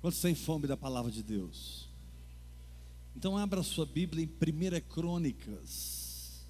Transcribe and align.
Quantos 0.00 0.20
têm 0.20 0.34
fome 0.34 0.66
da 0.68 0.76
palavra 0.76 1.10
de 1.10 1.22
Deus? 1.22 1.88
Então 3.16 3.36
abra 3.36 3.64
sua 3.64 3.84
Bíblia 3.84 4.24
em 4.24 4.28
1 4.28 4.80
Crônicas. 4.88 6.46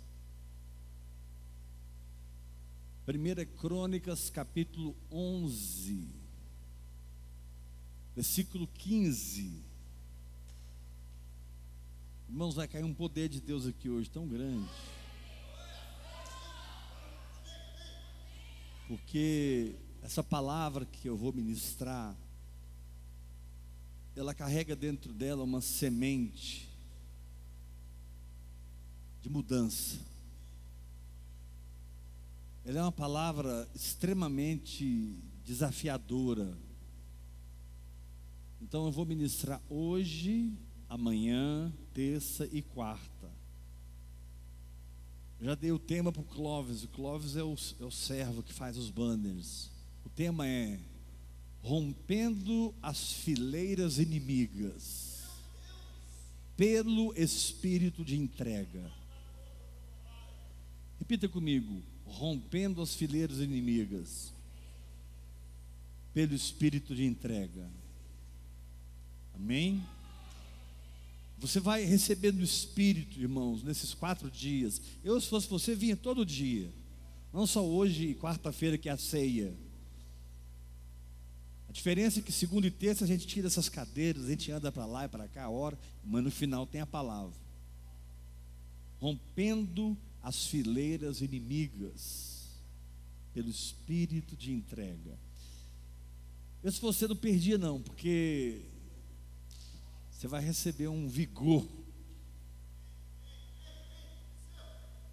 1 3.09 3.57
Crônicas, 3.57 4.29
capítulo 4.29 4.95
11, 5.11 6.15
versículo 8.15 8.67
15. 8.67 9.65
Irmãos, 12.29 12.55
vai 12.55 12.69
cair 12.69 12.85
um 12.85 12.93
poder 12.93 13.31
de 13.31 13.41
Deus 13.41 13.67
aqui 13.67 13.89
hoje 13.89 14.11
tão 14.11 14.29
grande. 14.29 14.69
Porque 18.87 19.75
essa 20.03 20.23
palavra 20.23 20.85
que 20.85 21.09
eu 21.09 21.17
vou 21.17 21.33
ministrar, 21.33 22.15
ela 24.19 24.35
carrega 24.35 24.75
dentro 24.75 25.13
dela 25.13 25.45
uma 25.45 25.61
semente 25.61 26.69
de 29.21 29.31
mudança. 29.31 30.01
Ela 32.65 32.81
é 32.81 32.83
uma 32.83 32.91
palavra 32.91 33.71
extremamente 33.77 35.17
desafiadora. 35.45 36.59
Então 38.61 38.87
eu 38.87 38.93
vou 38.93 39.07
ministrar 39.07 39.63
hoje, 39.69 40.53
amanhã, 40.89 41.73
terça 41.95 42.45
e 42.51 42.61
quarta. 42.61 43.31
Já 45.41 45.55
dei 45.55 45.71
o 45.71 45.79
tema 45.79 46.11
para 46.11 46.23
o 46.23 46.25
Clóvis. 46.25 46.83
O 46.83 46.89
Clóvis 46.89 47.37
é 47.37 47.45
o, 47.45 47.55
é 47.81 47.85
o 47.85 47.91
servo 47.93 48.43
que 48.43 48.53
faz 48.53 48.77
os 48.77 48.91
banners. 48.91 49.71
O 50.05 50.09
tema 50.09 50.45
é 50.45 50.81
Rompendo 51.63 52.75
as 52.83 53.13
fileiras 53.13 53.99
inimigas 53.99 55.23
pelo 56.57 57.13
espírito 57.17 58.05
de 58.05 58.17
entrega. 58.17 58.91
Repita 60.99 61.29
comigo: 61.29 61.83
rompendo 62.05 62.83
as 62.83 62.95
fileiras 62.95 63.39
inimigas 63.39 64.33
pelo 66.13 66.35
espírito 66.35 66.95
de 66.95 67.05
entrega. 67.05 67.71
Amém? 69.35 69.83
Você 71.39 71.61
vai 71.61 71.85
recebendo 71.85 72.41
o 72.41 72.45
Espírito, 72.45 73.21
irmãos, 73.21 73.63
nesses 73.63 73.95
quatro 73.95 74.29
dias. 74.29 74.83
Eu, 75.05 75.21
se 75.21 75.29
fosse 75.29 75.49
você, 75.49 75.75
vinha 75.75 75.97
todo 75.97 76.27
dia. 76.27 76.73
Não 77.33 77.47
só 77.47 77.65
hoje 77.65 78.15
quarta-feira, 78.17 78.77
que 78.77 78.89
é 78.89 78.93
a 78.93 78.97
ceia. 78.97 79.55
A 81.69 81.73
diferença 81.73 82.19
é 82.19 82.23
que 82.23 82.33
segunda 82.33 82.67
e 82.67 82.71
terça 82.71 83.05
a 83.05 83.07
gente 83.07 83.27
tira 83.27 83.47
essas 83.47 83.69
cadeiras, 83.69 84.25
a 84.25 84.31
gente 84.31 84.51
anda 84.51 84.73
para 84.73 84.87
lá 84.87 85.05
e 85.05 85.09
para 85.09 85.29
cá, 85.29 85.45
a 85.45 85.51
hora, 85.51 85.79
mas 86.03 86.25
no 86.25 86.31
final 86.31 86.67
tem 86.67 86.81
a 86.81 86.87
palavra. 86.87 87.37
Rompendo 88.99 89.97
as 90.23 90.47
fileiras 90.47 91.21
inimigas 91.21 92.49
pelo 93.35 93.51
espírito 93.51 94.35
de 94.35 94.53
entrega. 94.53 95.19
Eu 96.63 96.73
se 96.73 96.81
você 96.81 97.07
não 97.07 97.15
perdia 97.15 97.57
não, 97.57 97.81
porque 97.81 98.63
você 100.11 100.27
vai 100.27 100.43
receber 100.43 100.89
um 100.89 101.09
vigor. 101.09 101.65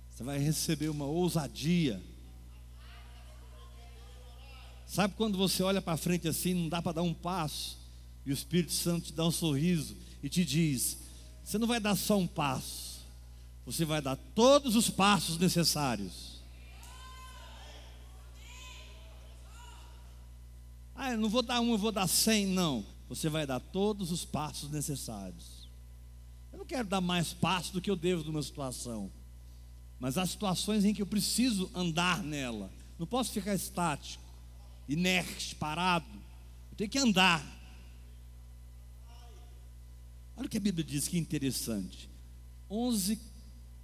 Você 0.10 0.24
vai 0.24 0.40
receber 0.40 0.90
uma 0.90 1.06
ousadia. 1.06 2.02
Sabe 4.96 5.14
quando 5.18 5.38
você 5.38 5.62
olha 5.62 5.82
para 5.82 5.98
frente 5.98 6.26
assim, 6.26 6.54
não 6.54 6.70
dá 6.70 6.82
para 6.82 6.94
dar 6.94 7.02
um 7.02 7.14
passo, 7.14 7.78
e 8.26 8.32
o 8.32 8.34
Espírito 8.34 8.72
Santo 8.72 9.08
te 9.08 9.14
dá 9.14 9.26
um 9.26 9.32
sorriso 9.32 9.94
e 10.24 10.30
te 10.30 10.46
diz: 10.46 11.00
Você 11.44 11.58
não 11.58 11.68
vai 11.68 11.82
dar 11.82 11.98
só 11.98 12.18
um 12.18 12.26
passo, 12.26 13.06
você 13.66 13.84
vai 13.84 14.02
dar 14.02 14.16
todos 14.16 14.74
os 14.74 14.90
passos 14.90 15.38
necessários. 15.38 16.42
Ah, 20.96 21.12
eu 21.12 21.18
não 21.18 21.28
vou 21.28 21.42
dar 21.42 21.60
um, 21.60 21.74
eu 21.74 21.78
vou 21.78 21.92
dar 21.92 22.08
cem, 22.08 22.46
não 22.48 22.86
você 23.10 23.28
vai 23.28 23.46
dar 23.46 23.60
todos 23.60 24.14
os 24.14 24.24
passos 24.24 24.72
necessários. 24.72 25.68
Eu 26.54 26.60
não 26.60 26.66
quero 26.66 26.88
dar 26.88 27.02
mais 27.02 27.34
passos 27.34 27.72
do 27.72 27.82
que 27.82 27.92
eu 27.92 27.98
devo 27.98 28.24
numa 28.24 28.42
situação, 28.42 29.12
mas 30.00 30.18
há 30.18 30.26
situações 30.26 30.86
em 30.86 30.94
que 30.94 31.02
eu 31.02 31.06
preciso 31.06 31.70
andar 31.76 32.24
nela. 32.24 32.72
Não 32.98 33.06
posso 33.06 33.34
ficar 33.34 33.54
estático, 33.54 34.24
inerte, 34.88 35.56
parado. 35.56 36.06
Eu 36.72 36.78
tenho 36.78 36.90
que 36.90 37.00
andar. 37.00 37.44
Olha 40.38 40.48
o 40.48 40.50
que 40.50 40.58
a 40.58 40.62
Bíblia 40.62 40.84
diz 40.84 41.08
que 41.08 41.18
interessante. 41.18 42.10
11, 42.70 43.20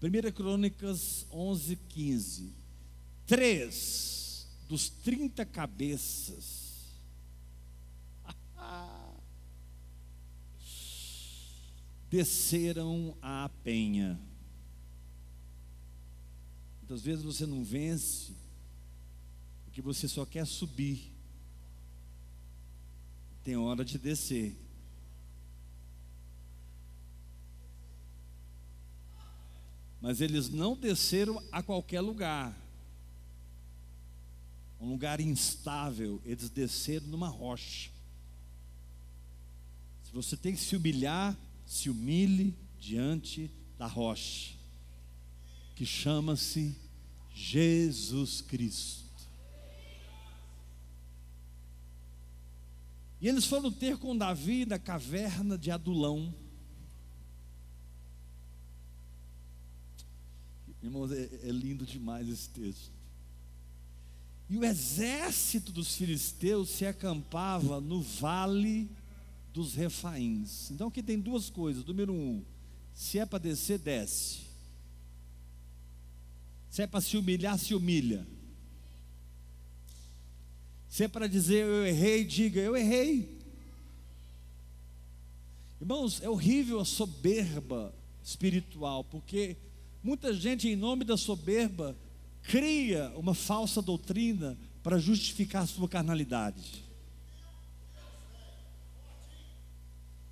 1 0.01 0.31
Crônicas 0.33 1.25
11, 1.31 1.75
15. 1.75 2.53
Três 3.25 4.47
dos 4.67 4.89
30 4.89 5.45
cabeças 5.45 6.91
desceram 12.09 13.15
à 13.21 13.49
penha. 13.63 14.19
Muitas 16.81 17.01
vezes 17.01 17.23
você 17.23 17.45
não 17.45 17.63
vence 17.63 18.40
porque 19.71 19.81
você 19.81 20.05
só 20.05 20.25
quer 20.25 20.45
subir. 20.45 21.13
Tem 23.41 23.55
hora 23.55 23.85
de 23.85 23.97
descer. 23.97 24.53
Mas 30.01 30.19
eles 30.19 30.49
não 30.49 30.75
desceram 30.75 31.41
a 31.53 31.63
qualquer 31.63 32.01
lugar. 32.01 32.53
Um 34.77 34.89
lugar 34.89 35.21
instável, 35.21 36.21
eles 36.25 36.49
desceram 36.49 37.07
numa 37.07 37.29
rocha. 37.29 37.91
Se 40.03 40.11
você 40.11 40.35
tem 40.35 40.53
que 40.53 40.59
se 40.59 40.75
humilhar, 40.75 41.37
se 41.65 41.89
humilhe 41.89 42.53
diante 42.77 43.49
da 43.77 43.87
rocha, 43.87 44.53
que 45.77 45.85
chama-se 45.85 46.75
Jesus 47.33 48.41
Cristo. 48.41 49.00
E 53.21 53.27
eles 53.27 53.45
foram 53.45 53.71
ter 53.71 53.97
com 53.97 54.17
Davi 54.17 54.65
na 54.65 54.79
caverna 54.79 55.55
de 55.55 55.69
Adulão. 55.69 56.33
Irmãos, 60.81 61.11
é, 61.11 61.29
é 61.43 61.51
lindo 61.51 61.85
demais 61.85 62.27
esse 62.27 62.49
texto. 62.49 62.91
E 64.49 64.57
o 64.57 64.65
exército 64.65 65.71
dos 65.71 65.95
filisteus 65.95 66.69
se 66.69 66.85
acampava 66.85 67.79
no 67.79 68.01
vale 68.01 68.89
dos 69.53 69.75
refaíns. 69.75 70.71
Então 70.71 70.87
aqui 70.87 71.03
tem 71.03 71.19
duas 71.19 71.49
coisas. 71.49 71.85
Número 71.85 72.11
um, 72.11 72.43
se 72.93 73.19
é 73.19 73.25
para 73.25 73.37
descer, 73.37 73.77
desce. 73.77 74.39
Se 76.71 76.81
é 76.81 76.87
para 76.87 77.01
se 77.01 77.15
humilhar, 77.17 77.57
se 77.59 77.75
humilha. 77.75 78.25
Se 80.91 81.05
é 81.05 81.07
para 81.07 81.25
dizer 81.25 81.65
eu 81.65 81.87
errei, 81.87 82.25
diga 82.25 82.59
eu 82.59 82.75
errei. 82.75 83.39
Irmãos, 85.79 86.21
é 86.21 86.29
horrível 86.29 86.81
a 86.81 86.85
soberba 86.85 87.95
espiritual, 88.21 89.01
porque 89.05 89.55
muita 90.03 90.33
gente, 90.33 90.67
em 90.67 90.75
nome 90.75 91.05
da 91.05 91.15
soberba, 91.15 91.95
cria 92.43 93.09
uma 93.15 93.33
falsa 93.33 93.81
doutrina 93.81 94.57
para 94.83 94.99
justificar 94.99 95.63
a 95.63 95.65
sua 95.65 95.87
carnalidade. 95.87 96.83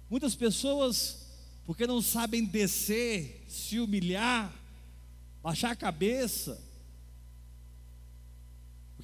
Muitas 0.09 0.35
pessoas, 0.35 1.25
porque 1.65 1.87
não 1.87 2.01
sabem 2.01 2.43
descer, 2.43 3.45
se 3.47 3.79
humilhar, 3.79 4.53
baixar 5.41 5.71
a 5.71 5.75
cabeça. 5.75 6.61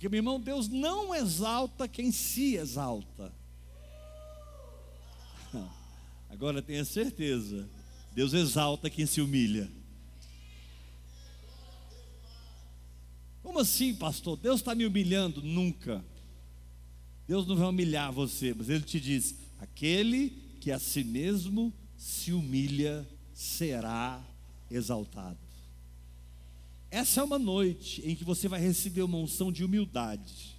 Porque, 0.06 0.10
meu 0.10 0.20
irmão, 0.20 0.40
Deus 0.40 0.68
não 0.68 1.16
exalta 1.16 1.88
quem 1.88 2.12
se 2.12 2.58
exalta. 2.58 3.34
Agora 6.30 6.62
tenha 6.62 6.86
certeza, 6.86 7.68
Deus 8.14 8.32
exalta 8.36 8.88
quem 8.88 9.08
se 9.08 9.20
humilha. 9.20 9.68
Como 13.42 13.58
assim, 13.58 13.96
pastor? 13.96 14.38
Deus 14.38 14.60
está 14.60 14.76
me 14.76 14.86
humilhando? 14.86 15.42
Nunca. 15.42 16.06
Deus 17.28 17.48
não 17.48 17.56
vai 17.56 17.68
humilhar 17.68 18.12
você, 18.12 18.54
mas 18.54 18.70
Ele 18.70 18.84
te 18.84 19.00
diz: 19.00 19.34
aquele 19.58 20.30
que 20.62 20.72
a 20.72 20.78
si 20.78 21.04
mesmo 21.04 21.74
se 21.98 22.32
humilha 22.32 23.10
será 23.34 24.24
exaltado. 24.70 25.45
Essa 26.96 27.20
é 27.20 27.24
uma 27.26 27.38
noite 27.38 28.02
em 28.10 28.16
que 28.16 28.24
você 28.24 28.48
vai 28.48 28.58
receber 28.58 29.02
uma 29.02 29.18
unção 29.18 29.52
de 29.52 29.66
humildade. 29.66 30.58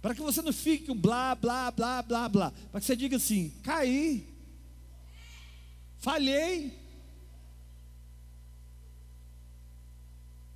Para 0.00 0.14
que 0.14 0.20
você 0.20 0.40
não 0.40 0.52
fique 0.52 0.88
um 0.88 0.96
blá, 0.96 1.34
blá, 1.34 1.72
blá, 1.72 2.00
blá, 2.02 2.28
blá. 2.28 2.52
Para 2.70 2.80
que 2.80 2.86
você 2.86 2.94
diga 2.94 3.16
assim: 3.16 3.50
caí, 3.64 4.32
falhei, 5.98 6.78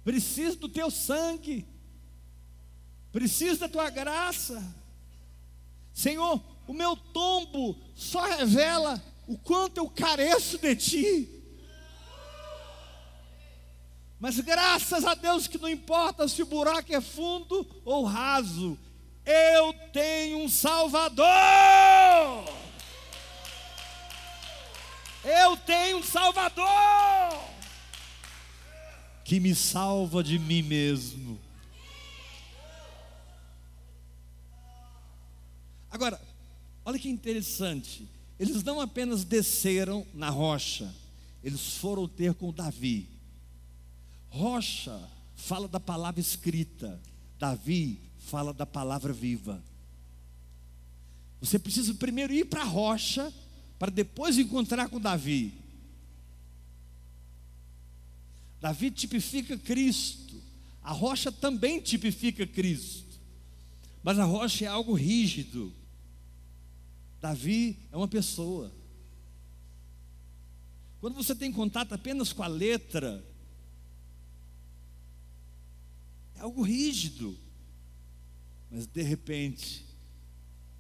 preciso 0.04 0.58
do 0.58 0.68
teu 0.68 0.92
sangue, 0.92 1.66
preciso 3.10 3.58
da 3.58 3.68
tua 3.68 3.90
graça. 3.90 4.62
Senhor, 5.92 6.40
o 6.68 6.72
meu 6.72 6.94
tombo 6.94 7.76
só 7.96 8.24
revela 8.26 9.02
o 9.26 9.36
quanto 9.36 9.78
eu 9.78 9.90
careço 9.90 10.56
de 10.56 10.76
ti. 10.76 11.35
Mas 14.18 14.40
graças 14.40 15.04
a 15.04 15.14
Deus 15.14 15.46
que 15.46 15.58
não 15.58 15.68
importa 15.68 16.26
se 16.26 16.42
o 16.42 16.46
buraco 16.46 16.92
é 16.94 17.00
fundo 17.00 17.66
ou 17.84 18.04
raso, 18.04 18.78
eu 19.24 19.72
tenho 19.92 20.38
um 20.38 20.48
Salvador. 20.48 21.26
Eu 25.24 25.56
tenho 25.58 25.98
um 25.98 26.02
Salvador 26.02 27.56
que 29.26 29.40
me 29.40 29.56
salva 29.56 30.22
de 30.22 30.38
mim 30.38 30.62
mesmo. 30.62 31.36
Agora, 35.90 36.20
olha 36.84 36.96
que 36.96 37.08
interessante. 37.08 38.08
Eles 38.38 38.62
não 38.62 38.80
apenas 38.80 39.24
desceram 39.24 40.06
na 40.14 40.30
rocha, 40.30 40.94
eles 41.42 41.74
foram 41.78 42.06
ter 42.06 42.34
com 42.34 42.52
Davi. 42.52 43.15
Rocha 44.28 45.10
fala 45.34 45.68
da 45.68 45.78
palavra 45.78 46.20
escrita, 46.20 47.00
Davi 47.38 48.00
fala 48.18 48.52
da 48.52 48.66
palavra 48.66 49.12
viva. 49.12 49.62
Você 51.40 51.58
precisa 51.58 51.94
primeiro 51.94 52.32
ir 52.32 52.46
para 52.46 52.62
a 52.62 52.64
rocha, 52.64 53.32
para 53.78 53.90
depois 53.90 54.38
encontrar 54.38 54.88
com 54.88 54.98
Davi. 54.98 55.54
Davi 58.60 58.90
tipifica 58.90 59.56
Cristo, 59.56 60.42
a 60.82 60.92
rocha 60.92 61.30
também 61.30 61.80
tipifica 61.80 62.46
Cristo, 62.46 63.20
mas 64.02 64.18
a 64.18 64.24
rocha 64.24 64.64
é 64.64 64.68
algo 64.68 64.94
rígido. 64.94 65.72
Davi 67.20 67.78
é 67.92 67.96
uma 67.96 68.08
pessoa. 68.08 68.72
Quando 71.00 71.14
você 71.14 71.34
tem 71.34 71.52
contato 71.52 71.92
apenas 71.92 72.32
com 72.32 72.42
a 72.42 72.46
letra, 72.46 73.24
é 76.38 76.42
algo 76.42 76.62
rígido. 76.62 77.36
Mas 78.70 78.86
de 78.86 79.02
repente, 79.02 79.84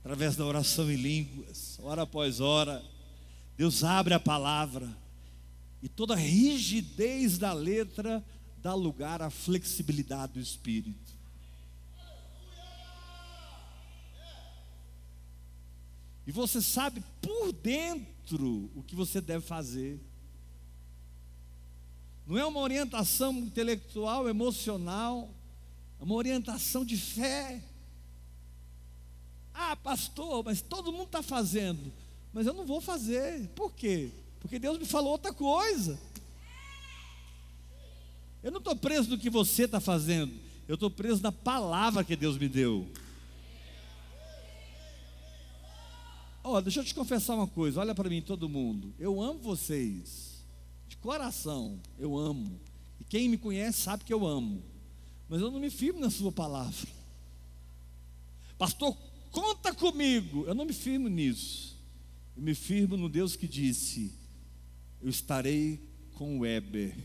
através 0.00 0.36
da 0.36 0.44
oração 0.44 0.90
em 0.90 0.96
línguas, 0.96 1.78
hora 1.80 2.02
após 2.02 2.40
hora, 2.40 2.84
Deus 3.56 3.82
abre 3.84 4.14
a 4.14 4.20
palavra 4.20 4.88
e 5.82 5.88
toda 5.88 6.14
a 6.14 6.16
rigidez 6.16 7.38
da 7.38 7.52
letra 7.52 8.24
dá 8.58 8.74
lugar 8.74 9.22
à 9.22 9.30
flexibilidade 9.30 10.34
do 10.34 10.40
espírito. 10.40 11.16
E 16.26 16.32
você 16.32 16.60
sabe 16.60 17.02
por 17.22 17.52
dentro 17.52 18.68
o 18.74 18.82
que 18.82 18.96
você 18.96 19.20
deve 19.20 19.46
fazer. 19.46 20.00
Não 22.26 22.36
é 22.36 22.44
uma 22.44 22.58
orientação 22.58 23.32
intelectual, 23.32 24.28
emocional, 24.28 25.32
uma 26.00 26.14
orientação 26.14 26.84
de 26.84 26.96
fé. 26.96 27.62
Ah, 29.52 29.74
pastor, 29.74 30.44
mas 30.44 30.60
todo 30.60 30.92
mundo 30.92 31.06
está 31.06 31.22
fazendo, 31.22 31.92
mas 32.32 32.46
eu 32.46 32.52
não 32.52 32.66
vou 32.66 32.80
fazer. 32.80 33.48
Por 33.54 33.72
quê? 33.72 34.10
Porque 34.40 34.58
Deus 34.58 34.78
me 34.78 34.84
falou 34.84 35.12
outra 35.12 35.32
coisa. 35.32 35.98
Eu 38.42 38.52
não 38.52 38.58
estou 38.58 38.76
preso 38.76 39.10
no 39.10 39.18
que 39.18 39.30
você 39.30 39.64
está 39.64 39.80
fazendo, 39.80 40.32
eu 40.68 40.74
estou 40.74 40.90
preso 40.90 41.22
na 41.22 41.32
palavra 41.32 42.04
que 42.04 42.14
Deus 42.14 42.38
me 42.38 42.48
deu. 42.48 42.86
Ó, 46.44 46.58
oh, 46.58 46.60
deixa 46.60 46.78
eu 46.78 46.84
te 46.84 46.94
confessar 46.94 47.34
uma 47.34 47.48
coisa, 47.48 47.80
olha 47.80 47.92
para 47.92 48.08
mim 48.08 48.22
todo 48.22 48.48
mundo. 48.48 48.94
Eu 49.00 49.20
amo 49.20 49.40
vocês. 49.40 50.44
De 50.86 50.96
coração, 50.96 51.80
eu 51.98 52.16
amo. 52.16 52.60
E 53.00 53.04
quem 53.04 53.28
me 53.28 53.36
conhece 53.36 53.80
sabe 53.80 54.04
que 54.04 54.14
eu 54.14 54.24
amo. 54.24 54.62
Mas 55.28 55.40
eu 55.40 55.50
não 55.50 55.60
me 55.60 55.70
firmo 55.70 56.00
na 56.00 56.10
sua 56.10 56.30
palavra. 56.30 56.88
Pastor, 58.58 58.96
conta 59.30 59.74
comigo. 59.74 60.44
Eu 60.46 60.54
não 60.54 60.64
me 60.64 60.72
firmo 60.72 61.08
nisso. 61.08 61.76
Eu 62.36 62.42
me 62.42 62.54
firmo 62.54 62.96
no 62.96 63.08
Deus 63.08 63.34
que 63.34 63.48
disse: 63.48 64.12
Eu 65.02 65.08
estarei 65.08 65.80
com 66.14 66.36
o 66.36 66.40
Weber 66.40 66.96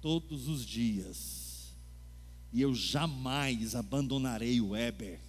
todos 0.00 0.48
os 0.48 0.64
dias. 0.64 1.72
E 2.52 2.60
eu 2.60 2.74
jamais 2.74 3.74
abandonarei 3.74 4.60
o 4.60 4.70
Weber. 4.70 5.20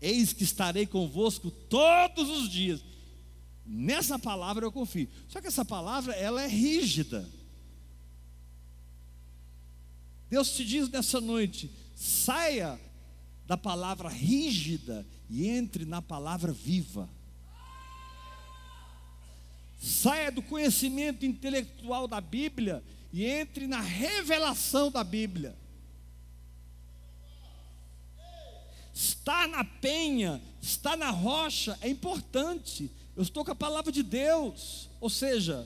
Eis 0.00 0.32
que 0.32 0.44
estarei 0.44 0.86
convosco 0.86 1.50
todos 1.50 2.28
os 2.28 2.48
dias. 2.50 2.84
Nessa 3.64 4.18
palavra 4.18 4.66
eu 4.66 4.72
confio. 4.72 5.08
Só 5.28 5.40
que 5.40 5.46
essa 5.46 5.64
palavra 5.64 6.12
ela 6.14 6.42
é 6.42 6.46
rígida. 6.46 7.26
Deus 10.34 10.50
te 10.50 10.64
diz 10.64 10.88
nessa 10.88 11.20
noite: 11.20 11.70
saia 11.94 12.80
da 13.46 13.56
palavra 13.56 14.08
rígida 14.08 15.06
e 15.30 15.46
entre 15.46 15.84
na 15.84 16.02
palavra 16.02 16.50
viva. 16.50 17.08
Saia 19.80 20.32
do 20.32 20.42
conhecimento 20.42 21.24
intelectual 21.24 22.08
da 22.08 22.20
Bíblia 22.20 22.82
e 23.12 23.24
entre 23.24 23.68
na 23.68 23.80
revelação 23.80 24.90
da 24.90 25.04
Bíblia. 25.04 25.56
Estar 28.92 29.46
na 29.46 29.62
penha, 29.62 30.42
estar 30.60 30.96
na 30.96 31.10
rocha 31.10 31.78
é 31.80 31.88
importante. 31.88 32.90
Eu 33.14 33.22
estou 33.22 33.44
com 33.44 33.52
a 33.52 33.54
palavra 33.54 33.92
de 33.92 34.02
Deus, 34.02 34.90
ou 35.00 35.08
seja, 35.08 35.64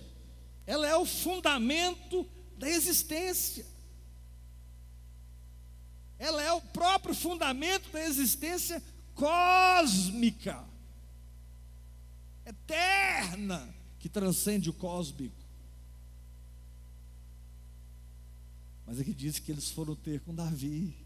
ela 0.67 0.87
é 0.87 0.95
o 0.95 1.07
fundamento 1.07 2.29
da 2.59 2.69
existência. 2.69 3.78
Ela 6.19 6.43
é 6.43 6.53
o 6.53 6.61
próprio 6.61 7.15
fundamento 7.15 7.91
da 7.91 8.03
existência 8.03 8.83
cósmica, 9.15 10.65
eterna, 12.45 13.75
que 13.99 14.09
transcende 14.09 14.71
o 14.71 14.73
cósmico. 14.73 15.37
Mas 18.87 18.99
aqui 18.99 19.13
diz 19.13 19.39
que 19.39 19.53
eles 19.53 19.71
foram 19.71 19.95
ter 19.95 20.21
com 20.21 20.35
Davi. 20.35 20.97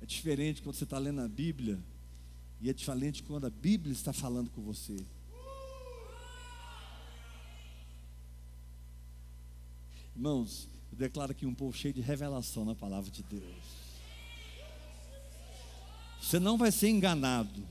É 0.00 0.06
diferente 0.06 0.62
quando 0.62 0.76
você 0.76 0.84
está 0.84 0.98
lendo 0.98 1.20
a 1.20 1.28
Bíblia, 1.28 1.78
e 2.60 2.70
é 2.70 2.72
diferente 2.72 3.22
quando 3.22 3.46
a 3.46 3.50
Bíblia 3.50 3.92
está 3.92 4.12
falando 4.12 4.50
com 4.50 4.62
você. 4.62 5.04
Irmãos, 10.14 10.68
eu 10.92 10.98
declaro 10.98 11.32
aqui 11.32 11.46
um 11.46 11.54
povo 11.54 11.76
cheio 11.76 11.94
de 11.94 12.00
revelação 12.00 12.64
na 12.64 12.74
palavra 12.74 13.10
de 13.10 13.22
Deus. 13.22 13.80
Você 16.20 16.38
não 16.38 16.58
vai 16.58 16.70
ser 16.70 16.88
enganado. 16.88 17.66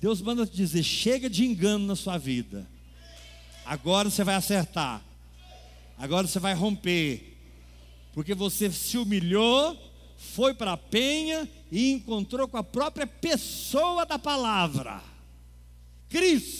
Deus 0.00 0.20
manda 0.20 0.46
te 0.46 0.56
dizer: 0.56 0.82
chega 0.82 1.28
de 1.28 1.44
engano 1.44 1.86
na 1.86 1.96
sua 1.96 2.18
vida. 2.18 2.66
Agora 3.64 4.10
você 4.10 4.22
vai 4.24 4.34
acertar. 4.34 5.02
Agora 5.96 6.26
você 6.26 6.38
vai 6.38 6.54
romper. 6.54 7.36
Porque 8.12 8.34
você 8.34 8.70
se 8.70 8.96
humilhou, 8.96 9.76
foi 10.16 10.54
para 10.54 10.72
a 10.72 10.76
penha 10.76 11.48
e 11.70 11.92
encontrou 11.92 12.48
com 12.48 12.56
a 12.56 12.64
própria 12.64 13.06
pessoa 13.06 14.04
da 14.04 14.18
palavra. 14.18 15.02
Cristo. 16.08 16.57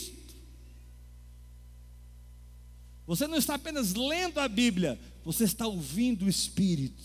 Você 3.09 3.27
não 3.27 3.39
está 3.39 3.55
apenas 3.55 3.95
lendo 3.95 4.39
a 4.39 4.47
Bíblia, 4.47 5.01
você 5.25 5.45
está 5.45 5.67
ouvindo 5.67 6.27
o 6.27 6.29
Espírito. 6.29 7.03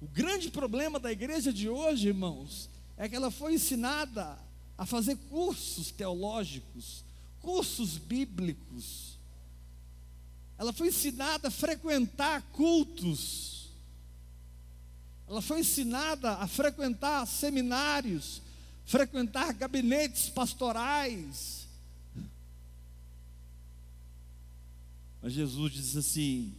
O 0.00 0.08
grande 0.08 0.50
problema 0.50 0.98
da 0.98 1.12
igreja 1.12 1.52
de 1.52 1.68
hoje, 1.68 2.08
irmãos, 2.08 2.68
é 2.96 3.08
que 3.08 3.14
ela 3.14 3.30
foi 3.30 3.54
ensinada 3.54 4.36
a 4.76 4.84
fazer 4.84 5.14
cursos 5.30 5.92
teológicos, 5.92 7.04
cursos 7.40 7.96
bíblicos. 7.96 9.16
Ela 10.58 10.72
foi 10.72 10.88
ensinada 10.88 11.46
a 11.46 11.50
frequentar 11.52 12.42
cultos. 12.50 13.70
Ela 15.28 15.40
foi 15.40 15.60
ensinada 15.60 16.32
a 16.38 16.48
frequentar 16.48 17.24
seminários, 17.24 18.42
frequentar 18.84 19.52
gabinetes 19.54 20.28
pastorais. 20.28 21.66
Mas 25.22 25.32
Jesus 25.32 25.72
diz 25.72 25.96
assim: 25.96 26.54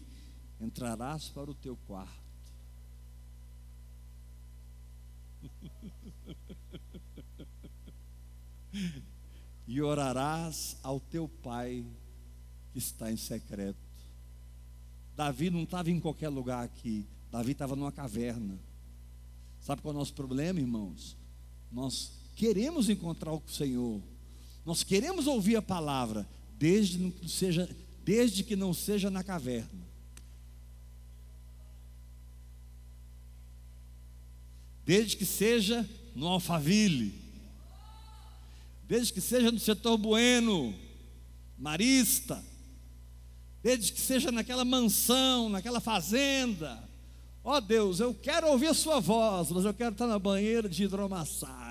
entrarás 0.60 1.30
para 1.30 1.52
o 1.52 1.56
teu 1.56 1.78
quarto. 1.88 2.26
e 9.68 9.82
orarás 9.82 10.78
ao 10.84 11.00
teu 11.00 11.28
pai 11.28 11.84
que 12.72 12.78
está 12.80 13.12
em 13.12 13.18
secreto. 13.18 13.78
Davi 15.16 15.50
não 15.50 15.64
estava 15.64 15.90
em 15.90 16.00
qualquer 16.00 16.30
lugar 16.30 16.64
aqui, 16.64 17.08
Davi 17.32 17.54
estava 17.54 17.76
numa 17.76 17.92
caverna. 17.92 18.60
Sabe 19.62 19.82
qual 19.82 19.94
é 19.94 19.96
o 19.96 20.00
nosso 20.00 20.14
problema, 20.14 20.60
irmãos? 20.60 21.18
Nós 21.76 22.14
queremos 22.38 22.88
encontrar 22.90 23.34
o 23.34 23.44
Senhor, 23.50 24.02
nós 24.66 24.82
queremos 24.82 25.28
ouvir 25.28 25.58
a 25.58 25.62
palavra, 25.62 26.26
desde 26.58 27.12
que, 27.12 27.28
seja, 27.28 27.70
desde 28.02 28.44
que 28.46 28.56
não 28.56 28.74
seja 28.74 29.12
na 29.12 29.22
caverna. 29.22 29.86
Desde 34.86 35.18
que 35.18 35.26
seja 35.26 35.88
no 36.16 36.28
Alphaville, 36.28 37.14
desde 38.88 39.12
que 39.12 39.20
seja 39.20 39.52
no 39.52 39.60
setor 39.60 39.98
bueno, 39.98 40.74
marista, 41.58 42.42
desde 43.62 43.92
que 43.92 44.00
seja 44.00 44.32
naquela 44.32 44.64
mansão, 44.64 45.50
naquela 45.50 45.82
fazenda. 45.82 46.82
Ó 47.44 47.58
oh 47.58 47.62
Deus, 47.62 48.00
eu 48.00 48.14
quero 48.14 48.48
ouvir 48.48 48.68
a 48.68 48.74
sua 48.74 49.02
voz, 49.02 49.52
mas 49.52 49.66
eu 49.66 49.74
quero 49.74 49.92
estar 49.92 50.08
na 50.08 50.18
banheira 50.18 50.70
de 50.70 50.84
hidromassagem. 50.84 51.65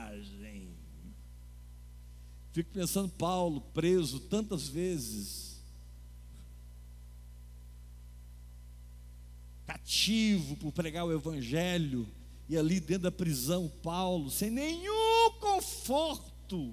Fico 2.55 2.71
pensando, 2.71 3.09
Paulo, 3.09 3.61
preso 3.61 4.21
tantas 4.21 4.69
vezes, 4.69 5.61
cativo 9.67 10.57
por 10.59 10.71
pregar 10.71 11.05
o 11.05 11.13
Evangelho, 11.13 12.07
e 12.49 12.57
ali 12.57 12.79
dentro 12.79 13.03
da 13.03 13.11
prisão, 13.11 13.69
Paulo, 13.83 14.31
sem 14.31 14.51
nenhum 14.51 15.33
conforto, 15.41 16.73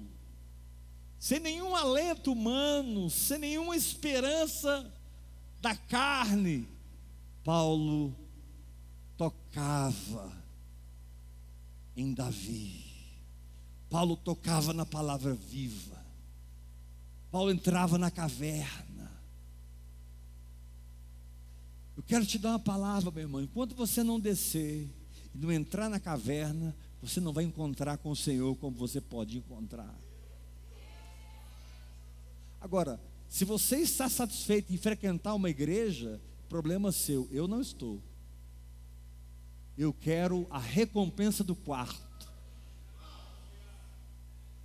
sem 1.18 1.40
nenhum 1.40 1.74
alento 1.74 2.30
humano, 2.30 3.10
sem 3.10 3.38
nenhuma 3.38 3.76
esperança 3.76 4.88
da 5.60 5.74
carne, 5.74 6.68
Paulo 7.42 8.14
tocava 9.16 10.32
em 11.96 12.14
Davi. 12.14 12.91
Paulo 13.92 14.16
tocava 14.16 14.72
na 14.72 14.86
palavra 14.86 15.34
viva. 15.34 16.02
Paulo 17.30 17.50
entrava 17.50 17.98
na 17.98 18.10
caverna. 18.10 19.12
Eu 21.94 22.02
quero 22.02 22.24
te 22.24 22.38
dar 22.38 22.52
uma 22.52 22.58
palavra, 22.58 23.10
meu 23.10 23.24
irmão. 23.24 23.42
Enquanto 23.42 23.74
você 23.74 24.02
não 24.02 24.18
descer 24.18 24.88
e 25.34 25.38
não 25.38 25.52
entrar 25.52 25.90
na 25.90 26.00
caverna, 26.00 26.74
você 27.02 27.20
não 27.20 27.34
vai 27.34 27.44
encontrar 27.44 27.98
com 27.98 28.10
o 28.10 28.16
Senhor 28.16 28.56
como 28.56 28.74
você 28.74 28.98
pode 28.98 29.36
encontrar. 29.36 29.94
Agora, 32.62 32.98
se 33.28 33.44
você 33.44 33.76
está 33.76 34.08
satisfeito 34.08 34.72
em 34.72 34.78
frequentar 34.78 35.34
uma 35.34 35.50
igreja, 35.50 36.18
problema 36.48 36.92
seu, 36.92 37.28
eu 37.30 37.46
não 37.46 37.60
estou. 37.60 38.02
Eu 39.76 39.92
quero 39.92 40.46
a 40.48 40.58
recompensa 40.58 41.44
do 41.44 41.54
quarto. 41.54 42.11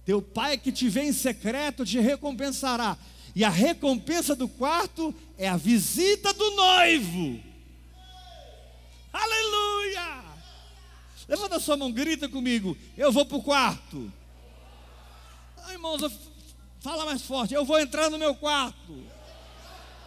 Teu 0.08 0.22
pai 0.22 0.58
que 0.58 0.72
te 0.72 0.88
vê 0.88 1.02
em 1.02 1.12
secreto 1.12 1.86
te 1.86 2.00
recompensará. 2.00 2.98
E 3.36 3.44
a 3.44 3.50
recompensa 3.50 4.34
do 4.34 4.48
quarto 4.48 5.14
é 5.38 5.50
a 5.50 5.58
visita 5.58 6.32
do 6.32 6.50
noivo. 6.52 7.44
Aleluia! 9.12 10.24
Levanta 11.28 11.60
sua 11.60 11.76
mão, 11.76 11.92
grita 11.92 12.30
comigo. 12.30 12.78
Eu 12.98 13.12
vou 13.12 13.26
para 13.26 13.36
o 13.36 13.44
quarto. 13.44 14.10
Ah, 15.58 15.74
irmãos, 15.74 16.02
Fala 16.80 17.04
mais 17.04 17.22
forte. 17.24 17.54
Eu 17.54 17.66
vou 17.66 17.78
entrar 17.78 18.10
no 18.10 18.18
meu 18.18 18.34
quarto. 18.34 19.04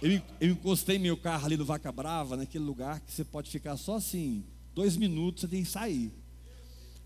Eu, 0.02 0.22
eu 0.40 0.52
encostei 0.52 1.00
meu 1.00 1.18
carro 1.18 1.46
ali 1.46 1.58
no 1.58 1.66
Vaca 1.66 1.92
Brava, 1.92 2.36
naquele 2.36 2.64
lugar 2.64 3.00
que 3.00 3.12
você 3.12 3.24
pode 3.24 3.50
ficar 3.50 3.78
só 3.78 3.96
assim, 3.96 4.44
dois 4.76 4.98
minutos, 4.98 5.42
você 5.42 5.48
tem 5.48 5.64
que 5.64 5.70
sair. 5.70 6.14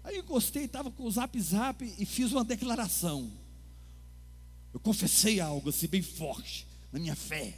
Aí 0.03 0.15
eu 0.15 0.23
encostei, 0.23 0.65
estava 0.65 0.89
com 0.89 1.03
o 1.03 1.11
zap 1.11 1.39
zap 1.39 1.85
e 1.85 2.05
fiz 2.05 2.31
uma 2.31 2.43
declaração. 2.43 3.31
Eu 4.73 4.79
confessei 4.79 5.39
algo 5.39 5.69
assim 5.69 5.87
bem 5.87 6.01
forte 6.01 6.67
na 6.91 6.99
minha 6.99 7.15
fé. 7.15 7.57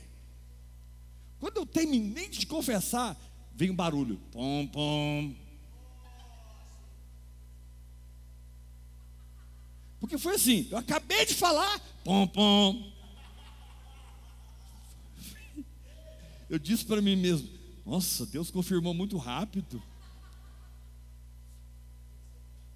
Quando 1.40 1.58
eu 1.58 1.66
terminei 1.66 2.28
de 2.28 2.46
confessar, 2.46 3.18
veio 3.56 3.74
um 3.74 3.76
barulho. 3.76 4.20
Pom, 4.32 4.68
pom. 4.68 5.36
Porque 10.00 10.18
foi 10.18 10.36
assim, 10.36 10.68
eu 10.70 10.78
acabei 10.78 11.26
de 11.26 11.34
falar, 11.34 11.80
pom, 12.04 12.28
pom. 12.28 12.94
eu 16.54 16.60
disse 16.60 16.86
para 16.86 17.02
mim 17.02 17.16
mesmo: 17.16 17.50
Nossa, 17.84 18.28
Deus 18.28 18.52
confirmou 18.52 18.94
muito 18.94 19.18
rápido. 19.18 19.82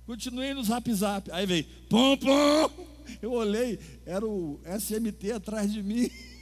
Continuei 0.07 0.53
no 0.53 0.63
zap 0.63 0.91
zap. 0.93 1.29
Aí 1.31 1.45
veio, 1.45 1.65
pom, 1.89 2.17
pom. 2.17 2.87
Eu 3.21 3.33
olhei, 3.33 3.79
era 4.05 4.25
o 4.25 4.59
SMT 4.79 5.31
atrás 5.33 5.71
de 5.71 5.83
mim. 5.83 6.09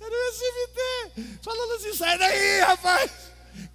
Era 0.00 0.14
o 0.14 0.32
SMT, 0.32 1.40
falando 1.42 1.72
assim: 1.74 1.94
sai 1.94 2.18
daí, 2.18 2.60
rapaz. 2.60 3.10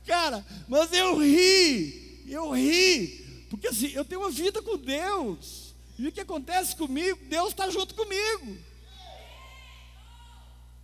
Cara, 0.06 0.46
mas 0.68 0.92
eu 0.92 1.18
ri, 1.20 2.26
eu 2.28 2.52
ri, 2.52 3.46
porque 3.50 3.68
assim, 3.68 3.92
eu 3.94 4.04
tenho 4.04 4.22
uma 4.22 4.32
vida 4.32 4.62
com 4.62 4.78
Deus. 4.78 5.74
E 5.98 6.08
o 6.08 6.12
que 6.12 6.22
acontece 6.22 6.76
comigo? 6.76 7.20
Deus 7.26 7.50
está 7.50 7.70
junto 7.70 7.94
comigo. 7.94 8.58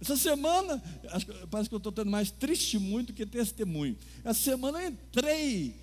Essa 0.02 0.18
semana, 0.18 0.84
parece 1.50 1.70
que 1.70 1.76
eu 1.76 1.78
estou 1.78 1.92
tendo 1.92 2.12
mais 2.12 2.30
testemunho 2.30 3.06
do 3.06 3.14
que 3.14 3.26
testemunho. 3.26 3.98
Essa 4.24 4.42
semana 4.42 4.82
eu 4.82 4.90
entrei 4.90 5.76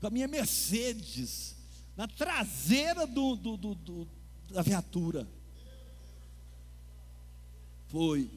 com 0.00 0.06
a 0.06 0.10
minha 0.10 0.28
Mercedes 0.28 1.56
na 1.96 2.06
traseira 2.06 3.06
do, 3.06 3.36
do, 3.36 3.56
do, 3.56 3.74
do 3.74 4.08
da 4.50 4.62
viatura. 4.62 5.28
Foi. 7.90 8.30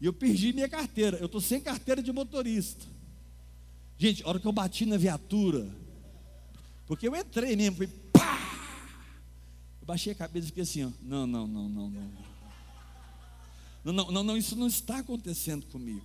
E 0.00 0.06
eu 0.06 0.12
perdi 0.12 0.52
minha 0.52 0.68
carteira. 0.68 1.16
Eu 1.18 1.26
estou 1.26 1.40
sem 1.40 1.60
carteira 1.60 2.02
de 2.02 2.12
motorista. 2.12 2.84
Gente, 3.98 4.22
a 4.22 4.28
hora 4.28 4.38
que 4.38 4.46
eu 4.46 4.52
bati 4.52 4.84
na 4.84 4.96
viatura, 4.96 5.66
porque 6.86 7.08
eu 7.08 7.16
entrei 7.16 7.56
mesmo, 7.56 7.76
fui 7.76 7.86
pá! 8.12 8.38
Eu 9.80 9.86
baixei 9.86 10.12
a 10.12 10.16
cabeça 10.16 10.46
e 10.46 10.48
fiquei 10.48 10.62
assim, 10.64 10.84
ó, 10.84 10.90
não, 11.00 11.26
não, 11.26 11.46
não, 11.46 11.68
não, 11.68 11.90
não. 11.90 12.26
Não, 13.84 13.92
não, 13.92 14.10
não, 14.10 14.22
não, 14.24 14.36
isso 14.36 14.56
não 14.56 14.66
está 14.66 14.98
acontecendo 14.98 15.64
comigo. 15.66 16.04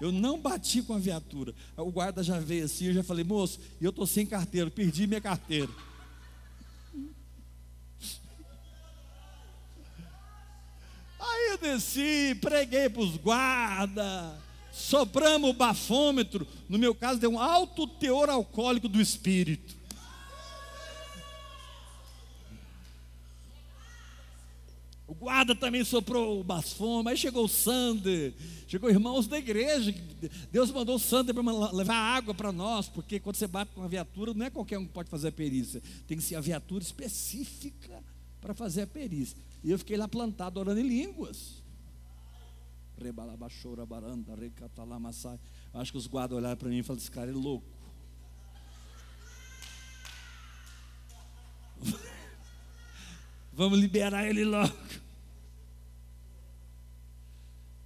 Eu 0.00 0.10
não 0.10 0.40
bati 0.40 0.82
com 0.82 0.94
a 0.94 0.98
viatura. 0.98 1.54
O 1.76 1.92
guarda 1.92 2.24
já 2.24 2.40
veio 2.40 2.64
assim, 2.64 2.86
eu 2.86 2.94
já 2.94 3.04
falei, 3.04 3.22
moço, 3.22 3.60
eu 3.80 3.90
estou 3.90 4.06
sem 4.06 4.26
carteira, 4.26 4.70
perdi 4.70 5.06
minha 5.06 5.20
carteira. 5.20 5.70
Aí 11.20 11.50
eu 11.50 11.58
desci, 11.58 12.34
preguei 12.40 12.88
para 12.88 13.02
os 13.02 13.16
guardas, 13.18 14.32
sopramos 14.72 15.50
o 15.50 15.52
bafômetro, 15.52 16.46
no 16.66 16.78
meu 16.78 16.94
caso 16.94 17.20
deu 17.20 17.32
um 17.32 17.38
alto 17.38 17.86
teor 17.86 18.30
alcoólico 18.30 18.88
do 18.88 18.98
espírito. 19.00 19.78
O 25.06 25.14
guarda 25.14 25.54
também 25.54 25.84
soprou 25.84 26.40
o 26.40 26.44
bafômetro, 26.44 27.10
aí 27.10 27.16
chegou 27.18 27.44
o 27.44 27.48
Sander, 27.48 28.32
chegou 28.66 28.88
irmãos 28.88 29.26
da 29.26 29.36
igreja, 29.36 29.92
Deus 30.50 30.70
mandou 30.70 30.94
o 30.94 31.00
Sander 31.00 31.34
para 31.34 31.72
levar 31.72 31.96
água 31.96 32.32
para 32.32 32.50
nós, 32.50 32.88
porque 32.88 33.20
quando 33.20 33.36
você 33.36 33.46
bate 33.46 33.72
com 33.74 33.82
uma 33.82 33.88
viatura, 33.88 34.32
não 34.32 34.46
é 34.46 34.50
qualquer 34.50 34.78
um 34.78 34.86
que 34.86 34.92
pode 34.92 35.10
fazer 35.10 35.28
a 35.28 35.32
perícia, 35.32 35.82
tem 36.06 36.16
que 36.16 36.22
ser 36.22 36.36
a 36.36 36.40
viatura 36.40 36.82
específica 36.82 38.02
para 38.40 38.54
fazer 38.54 38.82
a 38.82 38.86
perícia. 38.86 39.36
E 39.62 39.70
eu 39.70 39.78
fiquei 39.78 39.96
lá 39.96 40.08
plantado 40.08 40.58
orando 40.58 40.80
em 40.80 40.88
línguas. 40.88 41.62
Acho 45.72 45.92
que 45.92 45.98
os 45.98 46.06
guardas 46.06 46.36
olharam 46.36 46.56
para 46.56 46.68
mim 46.68 46.78
e 46.78 46.82
falaram: 46.82 47.00
esse 47.02 47.10
cara 47.10 47.30
é 47.30 47.34
louco. 47.34 47.66
Vamos 53.52 53.78
liberar 53.78 54.26
ele 54.28 54.44
logo. 54.44 54.74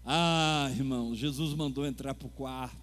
Ah, 0.04 0.68
irmão, 0.70 1.14
Jesus 1.14 1.54
mandou 1.54 1.86
entrar 1.86 2.14
para 2.14 2.26
o 2.26 2.30
quarto. 2.30 2.76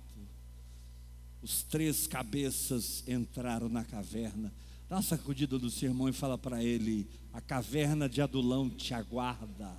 Os 1.41 1.63
três 1.63 2.07
cabeças 2.07 3.03
entraram 3.07 3.69
na 3.69 3.83
caverna. 3.83 4.51
Dá 4.91 4.97
uma 4.97 5.01
sacudida 5.01 5.57
do 5.57 5.69
seu 5.69 5.87
irmão 5.87 6.09
e 6.09 6.11
fala 6.11 6.37
para 6.37 6.61
ele: 6.61 7.07
a 7.31 7.39
caverna 7.39 8.09
de 8.09 8.21
Adulão 8.21 8.69
te 8.69 8.93
aguarda. 8.93 9.71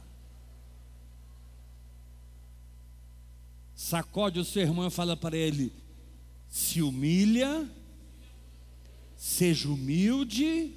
Sacode 3.74 4.40
o 4.40 4.44
seu 4.44 4.62
irmão 4.62 4.86
e 4.86 4.90
fala 4.90 5.14
para 5.14 5.36
ele: 5.36 5.70
se 6.48 6.80
humilha, 6.80 7.70
seja 9.14 9.68
humilde, 9.68 10.72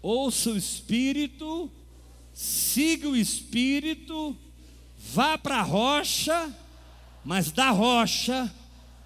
ouça 0.00 0.50
o 0.50 0.56
Espírito, 0.56 1.68
siga 2.32 3.08
o 3.08 3.16
Espírito, 3.16 4.36
vá 4.96 5.36
para 5.36 5.56
a 5.58 5.62
rocha, 5.62 6.56
mas 7.24 7.50
da 7.50 7.70
rocha, 7.70 8.54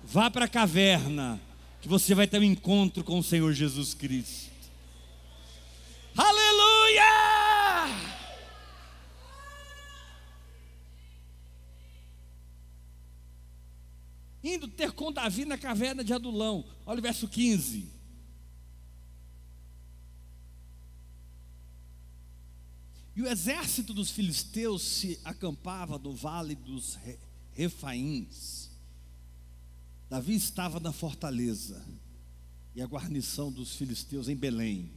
vá 0.05 0.31
para 0.31 0.45
a 0.45 0.49
caverna, 0.49 1.41
que 1.83 1.89
você 1.89 2.15
vai 2.15 2.29
ter 2.29 2.39
um 2.39 2.45
encontro 2.45 3.03
com 3.03 3.19
o 3.19 3.25
Senhor 3.25 3.53
Jesus 3.53 3.93
Cristo. 3.93 4.53
Aleluia! 6.17 6.63
indo 14.45 14.67
ter 14.67 14.91
com 14.93 15.13
Davi 15.13 15.45
na 15.45 15.57
caverna 15.57 16.03
de 16.03 16.13
Adulão. 16.13 16.65
Olha 16.85 16.99
o 16.99 17.03
verso 17.03 17.29
15. 17.29 17.89
E 23.15 23.23
o 23.23 23.29
exército 23.29 23.95
dos 23.95 24.11
filisteus 24.11 24.83
se 24.83 25.21
acampava 25.25 25.99
no 25.99 26.13
vale 26.13 26.57
dos 26.57 26.99
Refaíns. 27.53 28.72
Davi 30.13 30.35
estava 30.35 30.79
na 30.79 30.93
fortaleza 30.93 31.83
e 32.75 32.83
a 32.83 32.87
guarnição 32.87 33.51
dos 33.51 33.77
filisteus 33.77 34.29
em 34.29 34.37
Belém. 34.37 34.93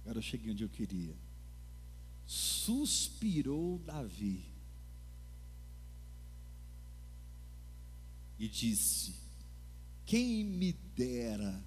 Agora 0.00 0.18
eu 0.18 0.22
cheguei 0.22 0.50
onde 0.50 0.64
eu 0.64 0.68
queria. 0.68 1.16
Suspirou 2.26 3.78
Davi 3.78 4.52
e 8.36 8.48
disse: 8.48 9.14
Quem 10.04 10.42
me 10.42 10.72
dera 10.72 11.64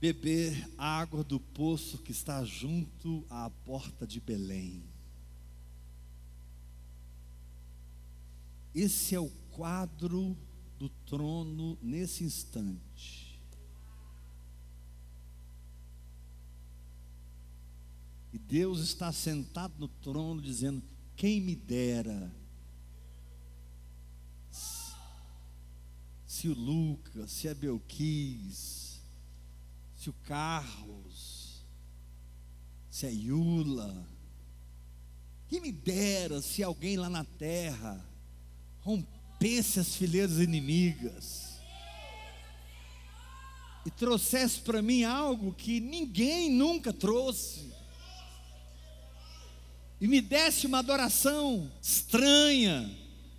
beber 0.00 0.68
água 0.76 1.22
do 1.22 1.38
poço 1.38 1.98
que 1.98 2.10
está 2.10 2.44
junto 2.44 3.24
à 3.30 3.48
porta 3.48 4.04
de 4.04 4.18
Belém. 4.18 4.91
Esse 8.74 9.14
é 9.14 9.20
o 9.20 9.28
quadro 9.50 10.36
do 10.78 10.88
trono 10.88 11.78
nesse 11.82 12.24
instante. 12.24 13.40
E 18.32 18.38
Deus 18.38 18.80
está 18.80 19.12
sentado 19.12 19.74
no 19.78 19.88
trono 19.88 20.40
dizendo: 20.40 20.82
Quem 21.14 21.40
me 21.40 21.54
dera 21.54 22.34
se 26.26 26.48
o 26.48 26.54
Lucas, 26.54 27.30
se 27.30 27.48
a 27.48 27.54
Belquis, 27.54 29.00
se 29.94 30.08
o 30.08 30.12
Carlos, 30.24 31.64
se 32.90 33.06
a 33.06 33.10
Yula, 33.10 34.08
que 35.46 35.60
me 35.60 35.70
dera 35.70 36.40
se 36.40 36.62
alguém 36.62 36.96
lá 36.96 37.10
na 37.10 37.24
terra 37.24 38.11
rompesse 38.82 39.80
as 39.80 39.94
fileiras 39.96 40.38
inimigas 40.38 41.52
e 43.84 43.90
trouxesse 43.90 44.60
para 44.60 44.80
mim 44.80 45.04
algo 45.04 45.52
que 45.52 45.80
ninguém 45.80 46.50
nunca 46.50 46.92
trouxe. 46.92 47.72
E 50.00 50.06
me 50.06 50.20
desse 50.20 50.66
uma 50.66 50.78
adoração 50.78 51.70
estranha, 51.80 52.90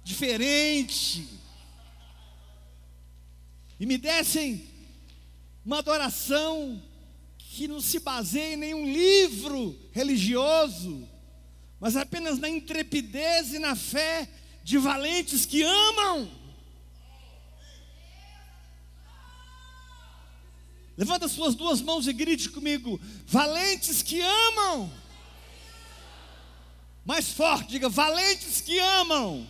diferente 0.03 1.27
e 3.79 3.86
me 3.86 3.97
dessem 3.97 4.65
uma 5.65 5.79
adoração 5.79 6.82
que 7.38 7.67
não 7.67 7.82
se 7.82 7.99
baseia 7.99 8.53
em 8.53 8.58
nenhum 8.58 8.86
livro 8.86 9.77
religioso, 9.91 11.08
mas 11.79 11.97
apenas 11.97 12.39
na 12.39 12.47
intrepidez 12.47 13.53
e 13.53 13.60
na 13.60 13.75
fé 13.75 14.29
de 14.63 14.78
valentes 14.78 15.45
que 15.45 15.62
amam. 15.62 16.30
Levanta 20.95 21.28
suas 21.28 21.56
duas 21.56 21.82
mãos 21.82 22.08
e 22.08 22.13
grite 22.13 22.49
comigo: 22.49 22.99
valentes 23.26 24.02
que 24.02 24.21
amam. 24.21 24.91
Mais 27.06 27.30
forte, 27.30 27.71
diga: 27.71 27.89
valentes 27.89 28.62
que 28.62 28.80
amam. 28.80 29.47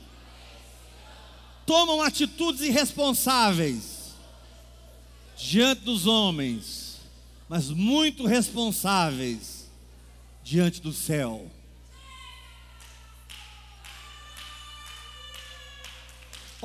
Tomam 1.65 2.01
atitudes 2.01 2.61
irresponsáveis 2.61 4.13
diante 5.37 5.81
dos 5.81 6.07
homens, 6.07 6.97
mas 7.47 7.69
muito 7.69 8.25
responsáveis 8.25 9.69
diante 10.43 10.81
do 10.81 10.91
céu. 10.91 11.49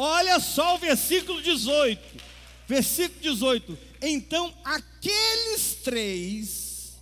Olha 0.01 0.39
só 0.39 0.77
o 0.77 0.79
versículo 0.79 1.43
18. 1.43 2.23
Versículo 2.69 3.21
18. 3.21 3.79
Então 4.01 4.55
aqueles 4.65 5.75
três, 5.83 6.97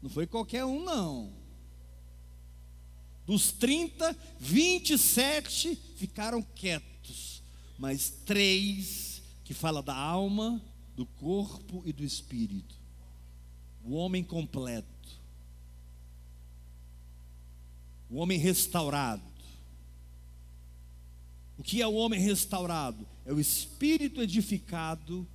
não 0.00 0.08
foi 0.08 0.28
qualquer 0.28 0.64
um, 0.64 0.84
não. 0.84 1.32
Dos 3.26 3.50
30, 3.50 4.16
27 4.38 5.74
ficaram 5.96 6.40
quietos, 6.40 7.42
mas 7.76 8.10
três, 8.24 9.20
que 9.44 9.52
fala 9.52 9.82
da 9.82 9.96
alma, 9.96 10.62
do 10.94 11.06
corpo 11.06 11.82
e 11.84 11.92
do 11.92 12.04
espírito. 12.04 12.76
O 13.84 13.94
homem 13.94 14.22
completo. 14.22 14.88
O 18.08 18.18
homem 18.18 18.38
restaurado. 18.38 19.39
O 21.60 21.62
que 21.62 21.80
é 21.82 21.86
o 21.86 21.92
homem 21.94 22.18
restaurado? 22.18 23.06
É 23.24 23.32
o 23.32 23.38
espírito 23.38 24.20
edificado, 24.20 25.28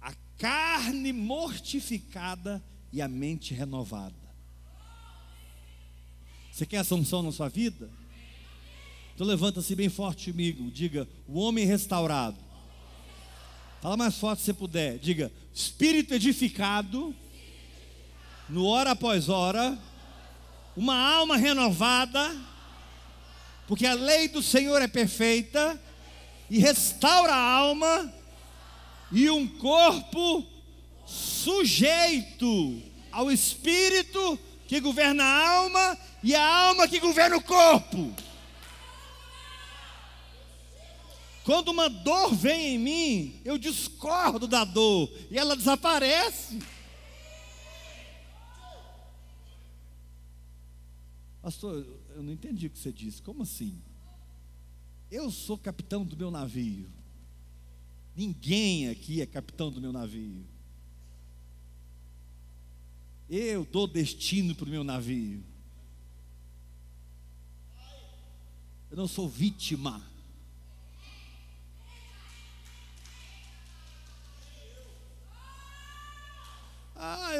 a 0.00 0.12
carne 0.36 1.12
mortificada 1.12 2.62
e 2.92 3.00
a 3.00 3.08
mente 3.08 3.54
renovada. 3.54 4.14
Você 6.50 6.66
quer 6.66 6.78
essa 6.78 6.94
unção 6.94 7.22
na 7.22 7.32
sua 7.32 7.48
vida? 7.48 7.88
Então 9.14 9.26
levanta-se 9.26 9.74
bem 9.74 9.88
forte 9.88 10.30
comigo, 10.30 10.70
diga: 10.70 11.08
o 11.26 11.38
homem 11.38 11.64
restaurado 11.64 12.50
Fala 13.80 13.96
mais 13.96 14.16
forte 14.18 14.42
se 14.42 14.52
puder. 14.52 14.98
Diga: 14.98 15.32
espírito 15.54 16.12
edificado, 16.12 17.14
no 18.48 18.66
hora 18.66 18.90
após 18.90 19.28
hora, 19.28 19.78
uma 20.76 20.94
alma 20.94 21.36
renovada, 21.36 22.36
porque 23.70 23.86
a 23.86 23.94
lei 23.94 24.26
do 24.26 24.42
Senhor 24.42 24.82
é 24.82 24.88
perfeita 24.88 25.80
e 26.50 26.58
restaura 26.58 27.32
a 27.32 27.52
alma 27.52 28.12
e 29.12 29.30
um 29.30 29.46
corpo 29.46 30.44
sujeito 31.06 32.82
ao 33.12 33.30
espírito 33.30 34.36
que 34.66 34.80
governa 34.80 35.22
a 35.22 35.48
alma 35.50 35.98
e 36.20 36.34
a 36.34 36.44
alma 36.44 36.88
que 36.88 36.98
governa 36.98 37.36
o 37.36 37.42
corpo. 37.44 38.12
Quando 41.44 41.68
uma 41.68 41.88
dor 41.88 42.34
vem 42.34 42.74
em 42.74 42.78
mim, 42.78 43.40
eu 43.44 43.56
discordo 43.56 44.48
da 44.48 44.64
dor 44.64 45.08
e 45.30 45.38
ela 45.38 45.54
desaparece. 45.54 46.58
Pastor, 51.40 51.99
eu 52.20 52.24
não 52.24 52.32
entendi 52.32 52.66
o 52.66 52.70
que 52.70 52.78
você 52.78 52.92
disse. 52.92 53.22
Como 53.22 53.42
assim? 53.42 53.80
Eu 55.10 55.30
sou 55.30 55.56
capitão 55.56 56.04
do 56.04 56.16
meu 56.16 56.30
navio. 56.30 56.88
Ninguém 58.14 58.88
aqui 58.88 59.22
é 59.22 59.26
capitão 59.26 59.70
do 59.70 59.80
meu 59.80 59.92
navio. 59.92 60.44
Eu 63.28 63.64
dou 63.64 63.86
destino 63.86 64.54
para 64.54 64.66
o 64.66 64.70
meu 64.70 64.84
navio. 64.84 65.42
Eu 68.90 68.96
não 68.96 69.08
sou 69.08 69.28
vítima. 69.28 70.09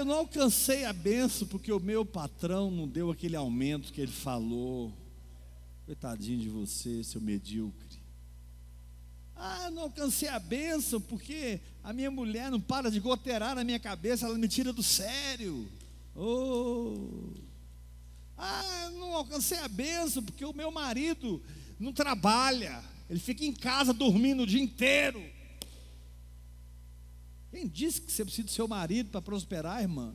Eu 0.00 0.04
não 0.04 0.14
alcancei 0.14 0.84
a 0.86 0.92
benção 0.94 1.46
porque 1.46 1.70
o 1.70 1.78
meu 1.78 2.06
patrão 2.06 2.70
não 2.70 2.88
deu 2.88 3.10
aquele 3.10 3.36
aumento 3.36 3.92
que 3.92 4.00
ele 4.00 4.10
falou. 4.10 4.92
Coitadinho 5.84 6.40
de 6.40 6.48
você, 6.48 7.04
seu 7.04 7.20
medíocre. 7.20 8.00
Ah, 9.36 9.64
eu 9.66 9.70
não 9.70 9.82
alcancei 9.82 10.28
a 10.28 10.38
benção 10.38 11.00
porque 11.02 11.60
a 11.84 11.92
minha 11.92 12.10
mulher 12.10 12.50
não 12.50 12.60
para 12.60 12.90
de 12.90 12.98
goteirar 12.98 13.54
na 13.54 13.62
minha 13.62 13.78
cabeça, 13.78 14.24
ela 14.24 14.38
me 14.38 14.48
tira 14.48 14.72
do 14.72 14.82
sério. 14.82 15.68
Oh. 16.16 17.34
Ah, 18.38 18.84
eu 18.86 18.92
não 18.92 19.14
alcancei 19.14 19.58
a 19.58 19.68
benção 19.68 20.22
porque 20.22 20.44
o 20.46 20.54
meu 20.54 20.70
marido 20.70 21.42
não 21.78 21.92
trabalha, 21.92 22.82
ele 23.08 23.20
fica 23.20 23.44
em 23.44 23.52
casa 23.52 23.92
dormindo 23.92 24.44
o 24.44 24.46
dia 24.46 24.62
inteiro. 24.62 25.22
Quem 27.50 27.66
disse 27.66 28.00
que 28.00 28.12
você 28.12 28.24
precisa 28.24 28.46
do 28.46 28.50
seu 28.50 28.68
marido 28.68 29.10
para 29.10 29.20
prosperar, 29.20 29.82
irmã? 29.82 30.14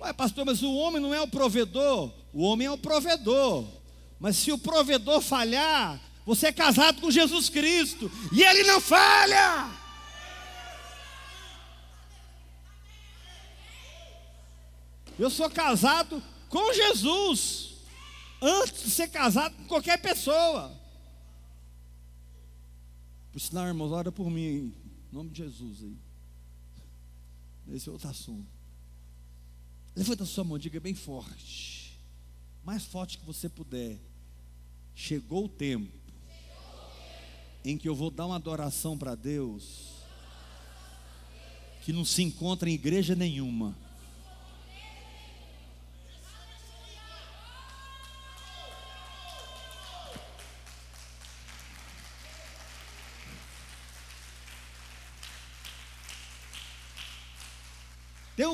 Ué, 0.00 0.12
pastor, 0.12 0.44
mas 0.44 0.62
o 0.62 0.74
homem 0.74 1.00
não 1.00 1.14
é 1.14 1.20
o 1.20 1.28
provedor? 1.28 2.12
O 2.32 2.42
homem 2.42 2.66
é 2.66 2.70
o 2.70 2.76
provedor. 2.76 3.66
Mas 4.20 4.36
se 4.36 4.52
o 4.52 4.58
provedor 4.58 5.22
falhar, 5.22 6.00
você 6.24 6.48
é 6.48 6.52
casado 6.52 7.00
com 7.00 7.10
Jesus 7.10 7.48
Cristo 7.48 8.10
e 8.30 8.42
ele 8.42 8.64
não 8.64 8.80
falha. 8.80 9.70
Eu 15.18 15.30
sou 15.30 15.48
casado 15.48 16.22
com 16.50 16.74
Jesus, 16.74 17.76
antes 18.42 18.82
de 18.82 18.90
ser 18.90 19.08
casado 19.08 19.54
com 19.56 19.64
qualquer 19.64 19.98
pessoa. 20.00 20.85
Por 23.36 23.40
sinal, 23.40 23.66
irmãos, 23.66 23.92
ora 23.92 24.10
por 24.10 24.30
mim, 24.30 24.42
em 24.46 24.74
nome 25.12 25.28
de 25.28 25.44
Jesus 25.44 25.82
aí. 25.82 25.98
Esse 27.76 27.86
é 27.86 27.92
outro 27.92 28.08
assunto. 28.08 28.48
Levanta 29.94 30.24
sua 30.24 30.42
mão, 30.42 30.56
diga 30.56 30.80
bem 30.80 30.94
forte. 30.94 32.00
Mais 32.64 32.86
forte 32.86 33.18
que 33.18 33.26
você 33.26 33.46
puder. 33.46 34.00
Chegou 34.94 35.44
o 35.44 35.48
tempo 35.50 35.92
em 37.62 37.76
que 37.76 37.86
eu 37.86 37.94
vou 37.94 38.10
dar 38.10 38.24
uma 38.24 38.36
adoração 38.36 38.96
para 38.96 39.14
Deus 39.14 39.96
que 41.84 41.92
não 41.92 42.06
se 42.06 42.22
encontra 42.22 42.70
em 42.70 42.72
igreja 42.72 43.14
nenhuma. 43.14 43.76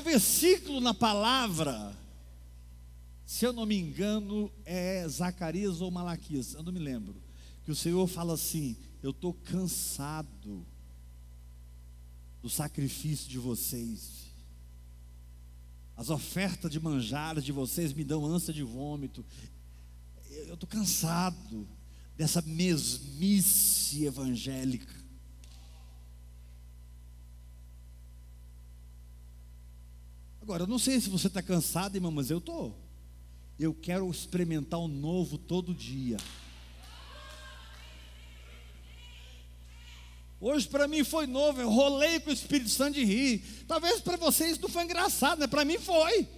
Versículo 0.03 0.81
na 0.81 0.93
palavra, 0.93 1.97
se 3.25 3.45
eu 3.45 3.53
não 3.53 3.65
me 3.65 3.79
engano, 3.79 4.53
é 4.65 5.07
Zacarias 5.09 5.81
ou 5.81 5.91
Malaquias, 5.91 6.55
eu 6.55 6.63
não 6.63 6.73
me 6.73 6.79
lembro, 6.79 7.15
que 7.65 7.71
o 7.71 7.77
Senhor 7.77 8.07
fala 8.07 8.35
assim: 8.35 8.77
Eu 9.03 9.11
estou 9.11 9.33
cansado 9.33 10.67
do 12.43 12.51
sacrifício 12.51 13.29
de 13.29 13.39
vocês. 13.39 14.23
As 15.97 16.11
ofertas 16.11 16.71
de 16.71 16.81
manjares 16.81 17.45
de 17.45 17.53
vocês 17.53 17.93
me 17.93 18.03
dão 18.03 18.27
ânsia 18.27 18.53
de 18.53 18.63
vômito. 18.63 19.25
Eu 20.47 20.55
estou 20.55 20.69
cansado 20.69 21.69
dessa 22.17 22.43
mesmice 22.43 24.05
evangélica. 24.05 25.02
Agora, 30.43 30.65
eu 30.65 30.67
não 30.67 30.79
sei 30.79 31.01
se 31.01 31.09
você 31.09 31.29
está 31.29 31.41
cansado, 31.41 31.95
irmão, 31.95 32.11
mas 32.11 32.29
eu 32.29 32.39
estou. 32.39 32.77
Eu 33.61 33.73
quero 33.73 34.11
experimentar 34.11 34.81
o 34.81 34.89
novo 34.89 35.39
todo 35.39 35.73
dia. 35.73 36.17
Hoje 40.41 40.67
para 40.67 40.89
mim 40.89 41.05
foi 41.05 41.29
novo, 41.29 41.61
eu 41.61 41.71
rolei 41.71 42.19
com 42.19 42.31
o 42.31 42.33
Espírito 42.33 42.71
Santo 42.71 42.95
de 42.95 43.05
rir. 43.05 43.65
Talvez 43.69 44.01
para 44.01 44.17
vocês 44.17 44.59
não 44.59 44.69
foi 44.69 44.83
engraçado, 44.83 45.39
né? 45.39 45.47
Para 45.47 45.65
mim 45.65 45.79
foi. 45.79 46.29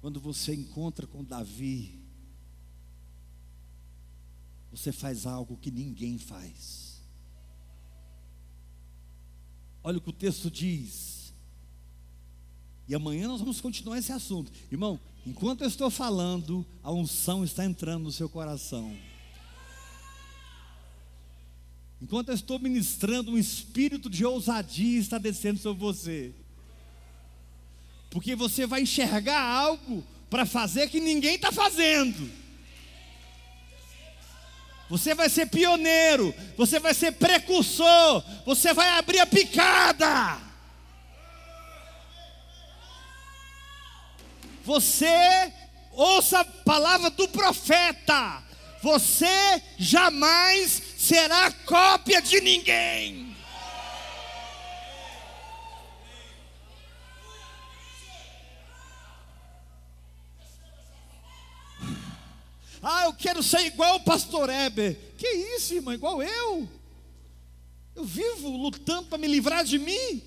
Quando 0.00 0.20
você 0.20 0.54
encontra 0.54 1.04
com 1.04 1.24
Davi, 1.24 2.09
você 4.70 4.92
faz 4.92 5.26
algo 5.26 5.56
que 5.56 5.70
ninguém 5.70 6.18
faz. 6.18 7.00
Olha 9.82 9.98
o 9.98 10.00
que 10.00 10.10
o 10.10 10.12
texto 10.12 10.50
diz. 10.50 11.32
E 12.86 12.94
amanhã 12.94 13.28
nós 13.28 13.40
vamos 13.40 13.60
continuar 13.60 13.98
esse 13.98 14.12
assunto. 14.12 14.52
Irmão, 14.70 15.00
enquanto 15.26 15.62
eu 15.62 15.68
estou 15.68 15.90
falando, 15.90 16.66
a 16.82 16.92
unção 16.92 17.44
está 17.44 17.64
entrando 17.64 18.04
no 18.04 18.12
seu 18.12 18.28
coração. 18.28 18.96
Enquanto 22.02 22.30
eu 22.30 22.34
estou 22.34 22.58
ministrando, 22.58 23.32
um 23.32 23.38
espírito 23.38 24.08
de 24.08 24.24
ousadia 24.24 24.98
está 24.98 25.18
descendo 25.18 25.60
sobre 25.60 25.80
você. 25.80 26.34
Porque 28.10 28.34
você 28.34 28.66
vai 28.66 28.82
enxergar 28.82 29.40
algo 29.40 30.04
para 30.28 30.46
fazer 30.46 30.88
que 30.88 31.00
ninguém 31.00 31.34
está 31.34 31.52
fazendo. 31.52 32.30
Você 34.90 35.14
vai 35.14 35.28
ser 35.28 35.46
pioneiro, 35.46 36.34
você 36.56 36.80
vai 36.80 36.92
ser 36.92 37.12
precursor, 37.12 38.24
você 38.44 38.74
vai 38.74 38.88
abrir 38.98 39.20
a 39.20 39.26
picada. 39.26 40.36
Você 44.64 45.52
ouça 45.92 46.40
a 46.40 46.44
palavra 46.44 47.08
do 47.10 47.28
profeta. 47.28 48.42
Você 48.82 49.62
jamais 49.78 50.82
será 50.98 51.52
cópia 51.64 52.20
de 52.20 52.40
ninguém. 52.40 53.29
Ah, 62.82 63.04
eu 63.04 63.12
quero 63.12 63.42
ser 63.42 63.60
igual 63.66 63.96
o 63.96 64.04
pastor 64.04 64.48
Heber. 64.48 64.98
Que 65.18 65.28
isso, 65.28 65.74
irmão? 65.74 65.92
Igual 65.92 66.22
eu? 66.22 66.68
Eu 67.94 68.04
vivo 68.04 68.48
lutando 68.48 69.08
para 69.08 69.18
me 69.18 69.26
livrar 69.26 69.64
de 69.64 69.78
mim. 69.78 70.22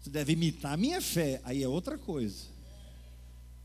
Você 0.00 0.10
deve 0.10 0.32
imitar 0.32 0.72
a 0.72 0.76
minha 0.76 1.00
fé, 1.00 1.40
aí 1.44 1.62
é 1.62 1.68
outra 1.68 1.96
coisa. 1.96 2.46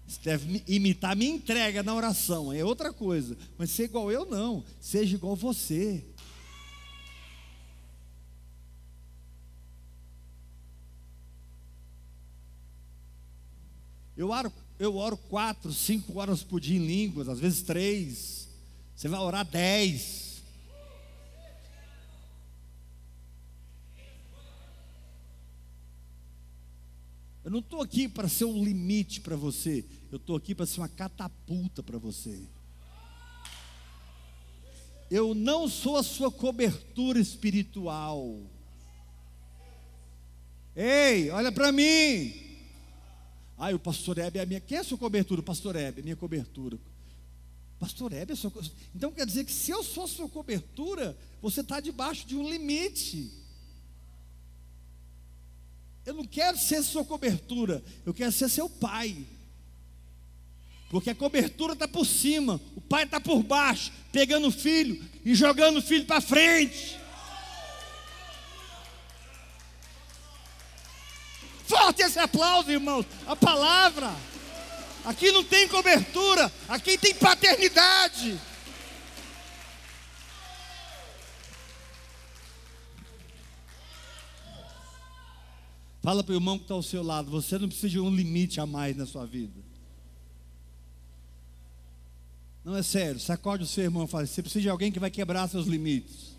Você 0.07 0.19
deve 0.23 0.63
imitar 0.67 1.13
a 1.13 1.15
minha 1.15 1.33
entrega 1.33 1.81
na 1.81 1.95
oração, 1.95 2.51
aí 2.51 2.59
é 2.59 2.65
outra 2.65 2.93
coisa. 2.93 3.35
Mas 3.57 3.71
ser 3.71 3.85
igual 3.85 4.11
eu, 4.11 4.25
não. 4.25 4.63
Seja 4.79 5.15
igual 5.15 5.35
você. 5.35 6.03
Eu 14.17 14.29
oro, 14.29 14.51
eu 14.79 14.95
oro 14.95 15.17
quatro, 15.17 15.73
cinco 15.73 16.19
horas 16.19 16.43
por 16.43 16.59
dia 16.59 16.77
em 16.77 16.85
línguas, 16.85 17.27
às 17.27 17.39
vezes 17.39 17.61
três. 17.61 18.47
Você 18.95 19.07
vai 19.07 19.19
orar 19.19 19.45
dez. 19.45 20.43
Eu 27.43 27.51
não 27.51 27.59
estou 27.59 27.81
aqui 27.81 28.07
para 28.07 28.27
ser 28.27 28.45
um 28.45 28.63
limite 28.63 29.21
para 29.21 29.35
você. 29.35 29.85
Eu 30.11 30.17
estou 30.17 30.35
aqui 30.35 30.55
para 30.55 30.65
ser 30.65 30.79
uma 30.79 30.89
catapulta 30.89 31.83
para 31.83 31.99
você. 31.99 32.41
Eu 35.11 35.35
não 35.35 35.67
sou 35.67 35.97
a 35.97 36.03
sua 36.03 36.31
cobertura 36.31 37.19
espiritual. 37.19 38.41
Ei, 40.75 41.29
olha 41.29 41.51
para 41.51 41.71
mim. 41.71 42.44
Ai, 43.57 43.73
o 43.73 43.79
pastor 43.79 44.17
Hebe 44.17 44.39
é 44.39 44.41
a 44.41 44.45
minha. 44.45 44.59
Quem 44.59 44.77
é 44.77 44.81
a 44.81 44.83
sua 44.83 44.97
cobertura? 44.97 45.41
O 45.41 45.43
pastor 45.43 45.75
Hebe, 45.75 46.01
minha 46.01 46.15
cobertura. 46.15 46.77
Pastor 47.79 48.11
Hebe 48.13 48.31
é 48.31 48.33
a 48.33 48.37
sua 48.37 48.51
Então 48.93 49.11
quer 49.11 49.25
dizer 49.25 49.45
que 49.45 49.51
se 49.51 49.71
eu 49.71 49.83
sou 49.83 50.07
sua 50.07 50.27
cobertura, 50.27 51.17
você 51.41 51.61
está 51.61 51.79
debaixo 51.79 52.25
de 52.27 52.35
um 52.35 52.49
limite. 52.49 53.31
Eu 56.05 56.13
não 56.13 56.25
quero 56.25 56.57
ser 56.57 56.83
sua 56.83 57.03
cobertura, 57.03 57.83
eu 58.05 58.13
quero 58.13 58.31
ser 58.31 58.49
seu 58.49 58.69
pai. 58.69 59.25
Porque 60.89 61.09
a 61.09 61.15
cobertura 61.15 61.73
está 61.73 61.87
por 61.87 62.05
cima, 62.05 62.61
o 62.75 62.81
pai 62.81 63.05
está 63.05 63.19
por 63.19 63.41
baixo, 63.41 63.91
pegando 64.11 64.47
o 64.47 64.51
filho 64.51 65.03
e 65.25 65.33
jogando 65.33 65.77
o 65.77 65.81
filho 65.81 66.05
para 66.05 66.21
frente. 66.21 66.99
Forte 71.67 72.01
esse 72.01 72.19
aplauso, 72.19 72.71
irmãos. 72.71 73.05
A 73.27 73.35
palavra. 73.35 74.13
Aqui 75.03 75.31
não 75.31 75.43
tem 75.43 75.67
cobertura, 75.67 76.51
aqui 76.67 76.97
tem 76.97 77.13
paternidade. 77.13 78.39
Fala 86.01 86.23
para 86.23 86.33
o 86.33 86.35
irmão 86.35 86.57
que 86.57 86.65
está 86.65 86.75
ao 86.75 86.83
seu 86.83 87.01
lado, 87.01 87.31
você 87.31 87.57
não 87.57 87.67
precisa 87.67 87.89
de 87.89 87.99
um 87.99 88.13
limite 88.15 88.59
a 88.59 88.65
mais 88.65 88.95
na 88.95 89.07
sua 89.07 89.25
vida. 89.25 89.59
Não 92.63 92.75
é 92.75 92.81
sério, 92.81 93.19
sacode 93.19 93.63
o 93.63 93.67
seu 93.67 93.83
irmão 93.83 94.05
e 94.05 94.07
fala: 94.07 94.25
você 94.25 94.41
precisa 94.41 94.61
de 94.61 94.69
alguém 94.69 94.91
que 94.91 94.99
vai 94.99 95.11
quebrar 95.11 95.47
seus 95.47 95.67
limites. 95.67 96.35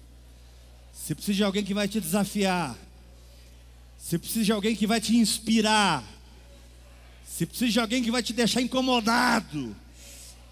Você 0.92 1.14
precisa 1.14 1.36
de 1.36 1.44
alguém 1.44 1.64
que 1.64 1.74
vai 1.74 1.86
te 1.86 2.00
desafiar. 2.00 2.76
Você 3.98 4.18
precisa 4.18 4.44
de 4.44 4.52
alguém 4.52 4.76
que 4.76 4.86
vai 4.86 5.00
te 5.00 5.16
inspirar. 5.16 6.04
Você 7.26 7.44
precisa 7.44 7.70
de 7.70 7.80
alguém 7.80 8.02
que 8.02 8.10
vai 8.10 8.22
te 8.22 8.32
deixar 8.32 8.62
incomodado. 8.62 9.76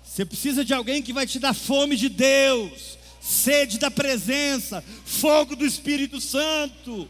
Você 0.05 0.25
precisa 0.25 0.65
de 0.65 0.75
alguém 0.75 1.03
que 1.03 1.13
vai 1.13 1.27
te 1.27 1.39
dar 1.39 1.55
fome 1.55 1.97
de 1.97 2.09
Deus, 2.09 2.99
sede 3.21 3.79
da 3.79 3.91
presença, 3.91 4.85
fogo 5.05 5.57
do 5.57 5.65
Espírito 5.65 6.21
Santo. 6.21 7.09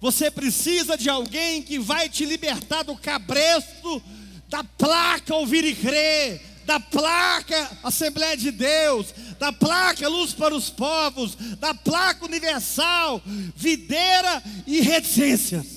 Você 0.00 0.30
precisa 0.30 0.96
de 0.96 1.08
alguém 1.08 1.62
que 1.62 1.78
vai 1.78 2.08
te 2.08 2.24
libertar 2.24 2.82
do 2.82 2.96
cabresto 2.96 4.02
da 4.48 4.62
placa 4.62 5.34
ouvir 5.34 5.64
e 5.64 5.74
crer, 5.74 6.40
da 6.66 6.80
placa 6.80 7.78
Assembleia 7.84 8.36
de 8.36 8.50
Deus, 8.50 9.14
da 9.38 9.52
placa 9.52 10.08
Luz 10.08 10.34
para 10.34 10.54
os 10.54 10.68
Povos, 10.68 11.36
da 11.56 11.72
placa 11.72 12.24
Universal, 12.24 13.22
Videira 13.54 14.42
e 14.66 14.80
Reticências. 14.80 15.76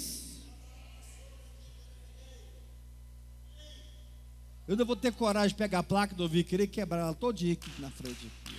Eu 4.68 4.76
não 4.76 4.86
vou 4.86 4.96
ter 4.96 5.12
coragem 5.14 5.50
de 5.50 5.56
pegar 5.56 5.80
a 5.80 5.84
placa 5.84 6.14
do 6.14 6.24
ouvir 6.24 6.44
querer 6.44 6.68
quebrar 6.68 7.00
ela 7.00 7.14
todinha 7.14 7.54
aqui 7.54 7.72
na 7.80 7.90
frente. 7.90 8.32
Aqui. 8.46 8.56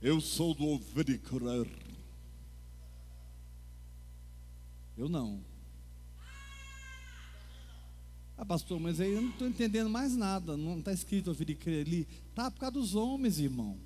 Eu 0.00 0.20
sou 0.20 0.54
do 0.54 0.64
ouvir 0.64 1.08
e 1.08 1.18
crer. 1.18 1.70
Eu 4.96 5.08
não. 5.08 5.53
Ah, 8.36 8.44
pastor, 8.44 8.80
mas 8.80 9.00
aí 9.00 9.12
eu 9.12 9.22
não 9.22 9.30
estou 9.30 9.46
entendendo 9.46 9.88
mais 9.88 10.16
nada. 10.16 10.56
Não 10.56 10.78
está 10.78 10.92
escrito 10.92 11.28
ouvir 11.28 11.50
e 11.50 11.54
crer 11.54 11.86
ali. 11.86 12.08
Está 12.30 12.50
por 12.50 12.58
causa 12.58 12.72
dos 12.72 12.94
homens, 12.94 13.38
irmão. 13.38 13.78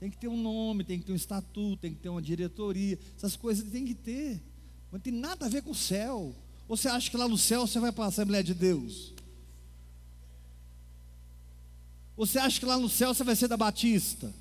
Tem 0.00 0.10
que 0.10 0.16
ter 0.16 0.28
um 0.28 0.40
nome, 0.40 0.84
tem 0.84 0.98
que 0.98 1.04
ter 1.04 1.12
um 1.12 1.16
estatuto, 1.16 1.76
tem 1.76 1.94
que 1.94 2.00
ter 2.00 2.08
uma 2.08 2.22
diretoria. 2.22 2.98
Essas 3.16 3.36
coisas 3.36 3.70
tem 3.70 3.84
que 3.84 3.94
ter. 3.94 4.42
Não 4.90 4.98
tem 4.98 5.12
nada 5.12 5.46
a 5.46 5.48
ver 5.48 5.62
com 5.62 5.70
o 5.70 5.74
céu. 5.74 6.34
Ou 6.66 6.76
você 6.76 6.88
acha 6.88 7.10
que 7.10 7.16
lá 7.16 7.28
no 7.28 7.38
céu 7.38 7.66
você 7.66 7.78
vai 7.78 7.92
para 7.92 8.06
a 8.06 8.08
Assembleia 8.08 8.42
de 8.42 8.54
Deus? 8.54 9.12
Você 12.16 12.38
acha 12.38 12.58
que 12.58 12.66
lá 12.66 12.78
no 12.78 12.88
céu 12.88 13.14
você 13.14 13.22
vai 13.22 13.36
ser 13.36 13.48
da 13.48 13.56
Batista? 13.56 14.32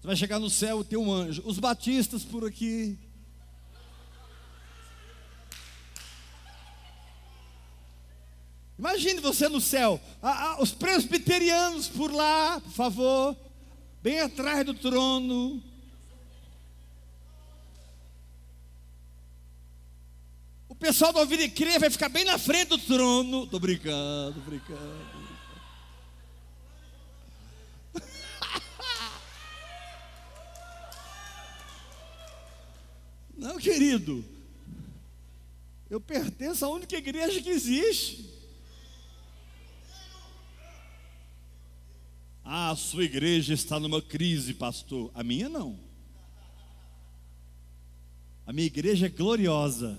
Você 0.00 0.06
vai 0.06 0.16
chegar 0.16 0.38
no 0.38 0.48
céu 0.48 0.82
e 0.82 0.84
ter 0.84 0.96
um 0.96 1.12
anjo. 1.12 1.42
Os 1.44 1.58
batistas 1.58 2.24
por 2.24 2.44
aqui, 2.44 2.98
Imagine 8.78 9.20
você 9.20 9.48
no 9.48 9.60
céu, 9.60 10.00
ah, 10.22 10.52
ah, 10.52 10.62
os 10.62 10.70
presbiterianos 10.70 11.88
por 11.88 12.12
lá, 12.12 12.60
por 12.60 12.70
favor, 12.70 13.36
bem 14.00 14.20
atrás 14.20 14.64
do 14.64 14.72
trono. 14.72 15.60
O 20.68 20.76
pessoal 20.76 21.12
do 21.12 21.18
ouvir 21.18 21.40
e 21.40 21.48
crer 21.50 21.80
vai 21.80 21.90
ficar 21.90 22.08
bem 22.08 22.24
na 22.24 22.38
frente 22.38 22.68
do 22.68 22.78
trono. 22.78 23.42
Estou 23.42 23.58
brincando, 23.58 24.40
brincando. 24.42 25.18
Não, 33.36 33.56
querido. 33.58 34.24
Eu 35.90 36.00
pertenço 36.00 36.64
à 36.64 36.68
única 36.68 36.96
igreja 36.96 37.42
que 37.42 37.50
existe. 37.50 38.27
Ah, 42.50 42.70
a 42.70 42.76
sua 42.76 43.04
igreja 43.04 43.52
está 43.52 43.78
numa 43.78 44.00
crise, 44.00 44.54
pastor. 44.54 45.10
A 45.14 45.22
minha 45.22 45.50
não. 45.50 45.78
A 48.46 48.54
minha 48.54 48.66
igreja 48.66 49.04
é 49.04 49.10
gloriosa. 49.10 49.98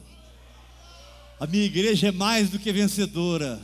A 1.40 1.46
minha 1.46 1.64
igreja 1.64 2.08
é 2.08 2.12
mais 2.12 2.50
do 2.50 2.58
que 2.58 2.72
vencedora. 2.74 3.62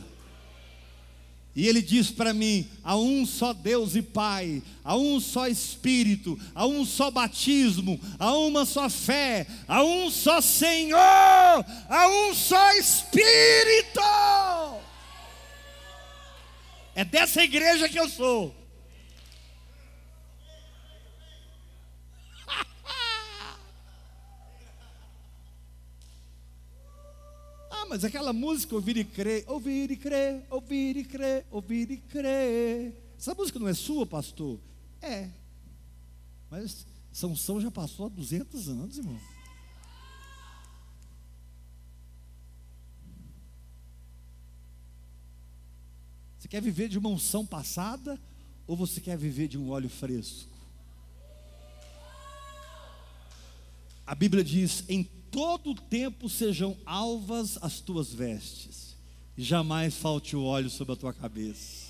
E 1.52 1.66
ele 1.66 1.82
diz 1.82 2.12
para 2.12 2.32
mim: 2.32 2.70
há 2.84 2.96
um 2.96 3.26
só 3.26 3.52
Deus 3.52 3.96
e 3.96 4.02
Pai, 4.02 4.62
há 4.84 4.96
um 4.96 5.18
só 5.18 5.48
Espírito, 5.48 6.38
há 6.54 6.64
um 6.64 6.84
só 6.84 7.10
batismo, 7.10 8.00
há 8.20 8.36
uma 8.36 8.64
só 8.64 8.88
fé, 8.88 9.48
há 9.66 9.82
um 9.82 10.08
só 10.12 10.40
Senhor, 10.40 11.00
há 11.00 12.08
um 12.08 12.32
só 12.32 12.72
Espírito. 12.74 14.00
É 16.94 17.04
dessa 17.04 17.42
igreja 17.42 17.88
que 17.88 17.98
eu 17.98 18.08
sou. 18.08 18.65
Mas 27.88 28.04
aquela 28.04 28.32
música 28.32 28.74
ouvir 28.74 28.96
e 28.96 29.04
crer, 29.04 29.44
ouvir 29.46 29.90
e 29.90 29.96
crer, 29.96 30.44
ouvir 30.50 30.96
e 30.96 31.04
crer, 31.04 31.46
ouvir 31.50 31.90
e 31.90 31.96
crer. 31.96 32.94
Essa 33.18 33.34
música 33.34 33.58
não 33.58 33.68
é 33.68 33.74
sua, 33.74 34.06
pastor? 34.06 34.58
É. 35.00 35.28
Mas 36.50 36.86
São 37.12 37.34
São 37.34 37.60
já 37.60 37.70
passou 37.70 38.06
há 38.06 38.08
200 38.08 38.68
anos, 38.68 38.98
irmão. 38.98 39.18
Você 46.38 46.48
quer 46.48 46.62
viver 46.62 46.88
de 46.88 46.98
uma 46.98 47.08
unção 47.08 47.44
passada 47.44 48.20
ou 48.66 48.76
você 48.76 49.00
quer 49.00 49.16
viver 49.16 49.48
de 49.48 49.58
um 49.58 49.70
óleo 49.70 49.88
fresco? 49.88 50.56
A 54.06 54.14
Bíblia 54.14 54.44
diz: 54.44 54.84
em 54.88 55.02
todo 55.30 55.70
o 55.70 55.74
tempo 55.74 56.28
sejam 56.28 56.76
alvas 56.84 57.58
as 57.60 57.80
tuas 57.80 58.12
vestes, 58.12 58.96
e 59.36 59.42
jamais 59.42 59.94
falte 59.94 60.34
o 60.34 60.44
óleo 60.44 60.70
sobre 60.70 60.94
a 60.94 60.96
tua 60.96 61.12
cabeça. 61.12 61.86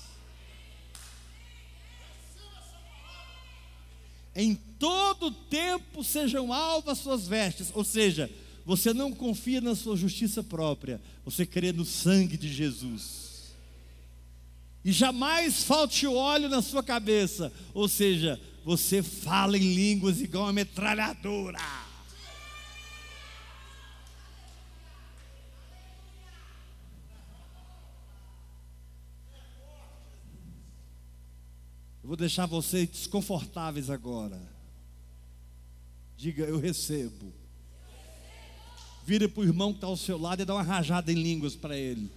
Em 4.35 4.53
todo 4.77 5.31
tempo 5.31 6.03
sejam 6.03 6.53
alvas 6.53 6.99
as 6.99 7.03
suas 7.03 7.27
vestes, 7.27 7.71
ou 7.73 7.83
seja, 7.83 8.29
você 8.65 8.93
não 8.93 9.11
confia 9.11 9.61
na 9.61 9.75
sua 9.75 9.95
justiça 9.95 10.43
própria, 10.43 11.01
você 11.25 11.45
crê 11.45 11.71
no 11.71 11.85
sangue 11.85 12.37
de 12.37 12.51
Jesus. 12.53 13.55
E 14.83 14.91
jamais 14.91 15.63
falte 15.63 16.05
o 16.05 16.13
óleo 16.13 16.49
na 16.49 16.61
sua 16.61 16.83
cabeça, 16.83 17.51
ou 17.73 17.87
seja, 17.87 18.39
você 18.63 19.01
fala 19.01 19.57
em 19.57 19.73
línguas 19.73 20.21
igual 20.21 20.43
uma 20.43 20.53
metralhadora. 20.53 21.86
Eu 32.07 32.11
vou 32.11 32.15
deixar 32.15 32.45
vocês 32.45 32.87
desconfortáveis 32.87 33.89
agora. 33.89 34.41
Diga, 36.15 36.45
eu 36.45 36.57
recebo. 36.57 37.33
Vira 39.03 39.27
para 39.27 39.41
o 39.41 39.43
irmão 39.43 39.73
que 39.73 39.79
está 39.79 39.87
ao 39.87 39.97
seu 39.97 40.17
lado 40.17 40.41
e 40.41 40.45
dá 40.45 40.53
uma 40.53 40.63
rajada 40.63 41.11
em 41.11 41.15
línguas 41.15 41.53
para 41.53 41.75
ele. 41.75 42.09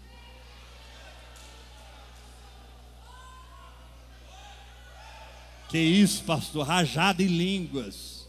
Que 5.69 5.79
isso, 5.79 6.23
pastor? 6.23 6.65
Rajada 6.65 7.21
em 7.21 7.27
línguas. 7.27 8.29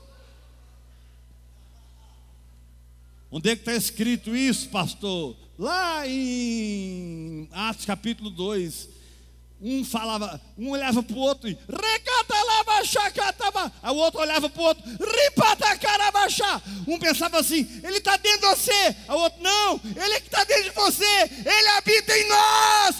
Onde 3.30 3.52
é 3.52 3.56
que 3.56 3.62
está 3.62 3.76
escrito 3.76 4.36
isso, 4.36 4.68
pastor? 4.70 5.38
Lá 5.60 6.08
em 6.08 7.48
Atos 7.52 7.86
capítulo 7.86 8.32
2. 8.32 9.01
Um 9.64 9.86
falava, 9.86 10.42
um 10.58 10.72
olhava 10.72 11.04
para 11.04 11.16
o 11.16 11.20
outro 11.20 11.48
e 11.48 11.56
Aí 13.84 13.92
o 13.92 13.96
outro 13.96 14.20
olhava 14.20 14.50
para 14.50 14.60
o 14.60 14.66
outro, 14.66 14.84
Um 16.88 16.98
pensava 16.98 17.40
assim, 17.40 17.68
ele 17.84 18.00
está 18.00 18.18
dentro 18.18 18.40
de 18.42 18.56
você. 18.56 18.96
O 19.08 19.14
outro, 19.14 19.40
não, 19.44 19.80
ele 19.84 20.16
é 20.16 20.20
que 20.20 20.26
está 20.26 20.44
dentro 20.46 20.64
de 20.64 20.72
você. 20.72 21.06
Ele 21.46 21.68
habita 21.78 22.18
em 22.18 22.28
nós. 22.28 22.96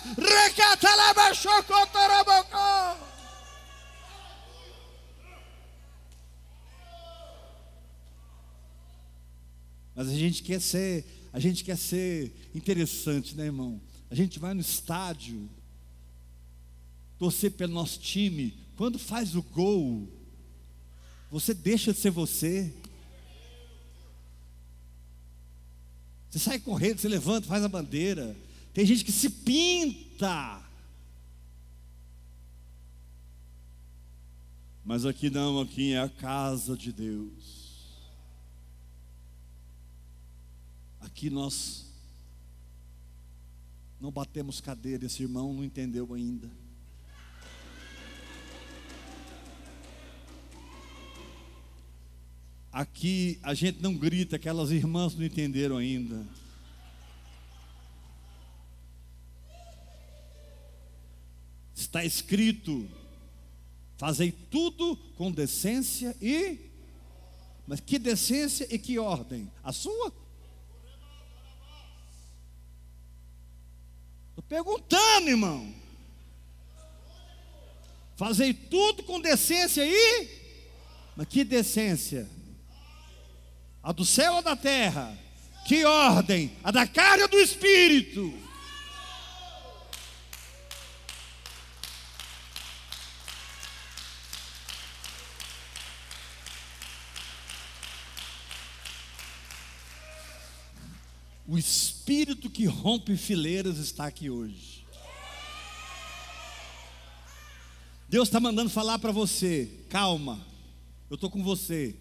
Mas 9.96 10.10
a 10.10 10.14
gente 10.14 10.44
quer 10.44 10.62
ser, 10.62 11.06
a 11.34 11.40
gente 11.40 11.64
quer 11.64 11.78
ser 11.78 12.34
interessante, 12.54 13.36
né, 13.36 13.46
irmão? 13.46 13.82
A 14.12 14.16
gente 14.16 14.38
vai 14.38 14.54
no 14.54 14.62
estádio 14.62 15.50
torcer 17.22 17.52
pelo 17.52 17.72
nosso 17.72 18.00
time. 18.00 18.52
Quando 18.76 18.98
faz 18.98 19.36
o 19.36 19.44
gol, 19.44 20.10
você 21.30 21.54
deixa 21.54 21.94
de 21.94 22.00
ser 22.00 22.10
você. 22.10 22.74
Você 26.28 26.40
sai 26.40 26.60
correndo, 26.60 26.98
você 26.98 27.08
levanta, 27.08 27.46
faz 27.46 27.64
a 27.64 27.70
bandeira. 27.70 28.36
Tem 28.74 28.84
gente 28.88 29.06
que 29.06 29.12
se 29.12 29.30
pinta. 29.30 30.68
Mas 34.84 35.06
aqui 35.06 35.30
não, 35.30 35.62
aqui 35.62 35.94
é 35.94 36.00
a 36.00 36.10
casa 36.10 36.76
de 36.76 36.92
Deus. 36.92 38.02
Aqui 41.00 41.30
nós 41.30 41.86
não 44.00 44.10
batemos 44.10 44.60
cadeira, 44.60 45.06
esse 45.06 45.22
irmão 45.22 45.54
não 45.54 45.64
entendeu 45.64 46.12
ainda. 46.16 46.50
Aqui 52.72 53.38
a 53.44 53.54
gente 53.54 53.82
não 53.82 53.94
grita, 53.94 54.38
aquelas 54.38 54.72
irmãs 54.72 55.14
não 55.14 55.26
entenderam 55.26 55.76
ainda. 55.76 56.26
Está 61.76 62.06
escrito: 62.06 62.90
fazei 63.98 64.32
tudo 64.32 64.96
com 65.18 65.30
decência 65.30 66.16
e. 66.22 66.72
Mas 67.68 67.82
que 67.82 68.00
decência 68.00 68.66
e 68.74 68.80
que 68.80 68.98
ordem? 68.98 69.52
A 69.62 69.74
sua? 69.74 70.14
Estou 74.30 74.44
perguntando, 74.48 75.30
irmão. 75.30 75.74
Fazei 78.16 78.54
tudo 78.54 79.04
com 79.04 79.20
decência 79.20 79.86
e. 79.86 80.30
Mas 81.18 81.28
que 81.28 81.44
decência? 81.44 82.30
A 83.84 83.92
do 83.92 84.06
céu 84.06 84.36
ou 84.36 84.42
da 84.44 84.56
terra? 84.56 85.18
Que 85.66 85.84
ordem? 85.86 86.56
A 86.64 86.70
da 86.70 86.86
carne 86.86 87.24
ou 87.24 87.30
do 87.30 87.40
espírito? 87.40 88.32
O 101.48 101.58
espírito 101.58 102.50
que 102.50 102.66
rompe 102.66 103.18
fileiras 103.18 103.78
está 103.78 104.06
aqui 104.06 104.30
hoje. 104.30 104.86
Deus 108.08 108.28
está 108.28 108.40
mandando 108.40 108.70
falar 108.70 109.00
para 109.00 109.12
você: 109.12 109.86
calma, 109.90 110.40
eu 111.10 111.16
estou 111.16 111.32
com 111.32 111.44
você. 111.44 111.96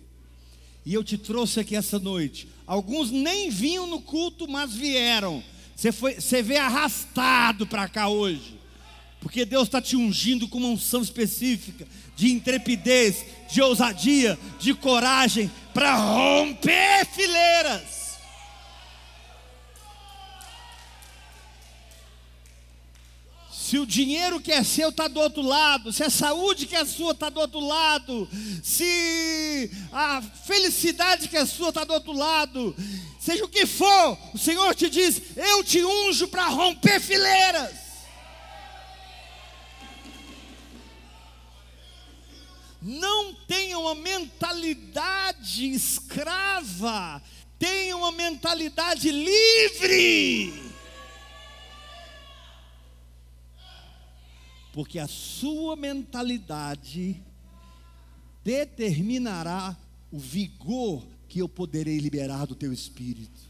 E 0.84 0.94
eu 0.94 1.04
te 1.04 1.18
trouxe 1.18 1.60
aqui 1.60 1.76
essa 1.76 1.98
noite. 1.98 2.48
Alguns 2.66 3.10
nem 3.10 3.50
vinham 3.50 3.86
no 3.86 4.00
culto, 4.00 4.48
mas 4.48 4.72
vieram. 4.72 5.42
Você, 5.76 5.92
foi, 5.92 6.14
você 6.14 6.42
veio 6.42 6.62
arrastado 6.62 7.66
para 7.66 7.88
cá 7.88 8.08
hoje. 8.08 8.58
Porque 9.20 9.44
Deus 9.44 9.64
está 9.68 9.82
te 9.82 9.96
ungindo 9.96 10.48
com 10.48 10.58
uma 10.58 10.68
unção 10.68 11.02
específica 11.02 11.86
de 12.16 12.32
intrepidez, 12.32 13.24
de 13.50 13.60
ousadia, 13.60 14.38
de 14.58 14.74
coragem 14.74 15.50
para 15.74 15.94
romper 15.94 17.06
fileiras. 17.06 17.99
Se 23.70 23.78
o 23.78 23.86
dinheiro 23.86 24.40
que 24.40 24.50
é 24.50 24.64
seu 24.64 24.88
está 24.88 25.06
do 25.06 25.20
outro 25.20 25.42
lado, 25.42 25.92
se 25.92 26.02
a 26.02 26.10
saúde 26.10 26.66
que 26.66 26.74
é 26.74 26.84
sua 26.84 27.12
está 27.12 27.28
do 27.28 27.38
outro 27.38 27.60
lado, 27.60 28.28
se 28.64 29.70
a 29.92 30.20
felicidade 30.20 31.28
que 31.28 31.36
é 31.36 31.46
sua 31.46 31.68
está 31.68 31.84
do 31.84 31.92
outro 31.92 32.10
lado, 32.10 32.74
seja 33.20 33.44
o 33.44 33.48
que 33.48 33.64
for, 33.66 34.18
o 34.34 34.38
Senhor 34.38 34.74
te 34.74 34.90
diz: 34.90 35.22
Eu 35.36 35.62
te 35.62 35.84
unjo 35.84 36.26
para 36.26 36.48
romper 36.48 37.00
fileiras. 37.00 37.70
Não 42.82 43.32
tenha 43.46 43.78
uma 43.78 43.94
mentalidade 43.94 45.70
escrava, 45.70 47.22
tenha 47.56 47.96
uma 47.96 48.10
mentalidade 48.10 49.12
livre. 49.12 50.69
Porque 54.80 54.98
a 54.98 55.06
sua 55.06 55.76
mentalidade 55.76 57.22
determinará 58.42 59.76
o 60.10 60.18
vigor 60.18 61.06
que 61.28 61.42
eu 61.42 61.46
poderei 61.46 61.98
liberar 61.98 62.46
do 62.46 62.54
teu 62.54 62.72
espírito. 62.72 63.42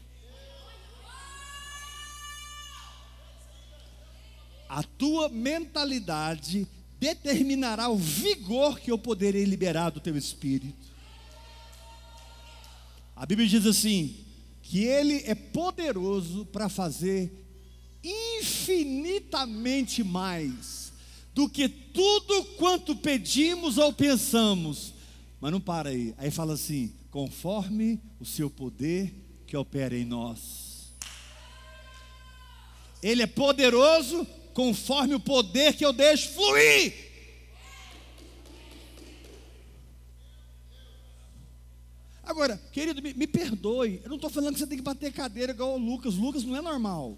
A 4.67 4.83
tua 4.83 5.29
mentalidade 5.29 6.67
determinará 6.99 7.87
o 7.87 7.95
vigor 7.95 8.77
que 8.77 8.91
eu 8.91 8.97
poderei 8.97 9.45
liberar 9.45 9.89
do 9.89 10.01
teu 10.01 10.17
espírito. 10.17 10.85
A 13.15 13.25
Bíblia 13.25 13.47
diz 13.47 13.65
assim: 13.65 14.25
que 14.61 14.83
Ele 14.83 15.23
é 15.25 15.33
poderoso 15.33 16.45
para 16.47 16.67
fazer 16.67 17.31
infinitamente 18.03 20.03
mais 20.03 20.80
do 21.33 21.49
que 21.49 21.67
tudo 21.67 22.43
quanto 22.57 22.95
pedimos 22.95 23.77
ou 23.77 23.93
pensamos. 23.93 24.93
Mas 25.39 25.51
não 25.51 25.61
para 25.61 25.89
aí. 25.89 26.13
Aí 26.17 26.29
fala 26.29 26.53
assim: 26.53 26.93
conforme 27.09 27.99
o 28.19 28.25
seu 28.25 28.49
poder 28.49 29.13
que 29.47 29.57
opera 29.57 29.97
em 29.97 30.05
nós. 30.05 30.93
Ele 33.01 33.23
é 33.23 33.27
poderoso 33.27 34.25
conforme 34.53 35.15
o 35.15 35.19
poder 35.19 35.75
que 35.75 35.85
eu 35.85 35.91
deixo 35.91 36.29
fluir. 36.29 37.11
Agora, 42.23 42.57
querido, 42.71 43.01
me, 43.01 43.13
me 43.13 43.27
perdoe. 43.27 43.99
Eu 44.03 44.09
não 44.09 44.15
estou 44.15 44.29
falando 44.29 44.53
que 44.53 44.59
você 44.59 44.67
tem 44.67 44.77
que 44.77 44.83
bater 44.83 45.11
cadeira 45.11 45.51
igual 45.51 45.73
o 45.73 45.77
Lucas. 45.77 46.15
Lucas 46.15 46.43
não 46.43 46.55
é 46.55 46.61
normal. 46.61 47.17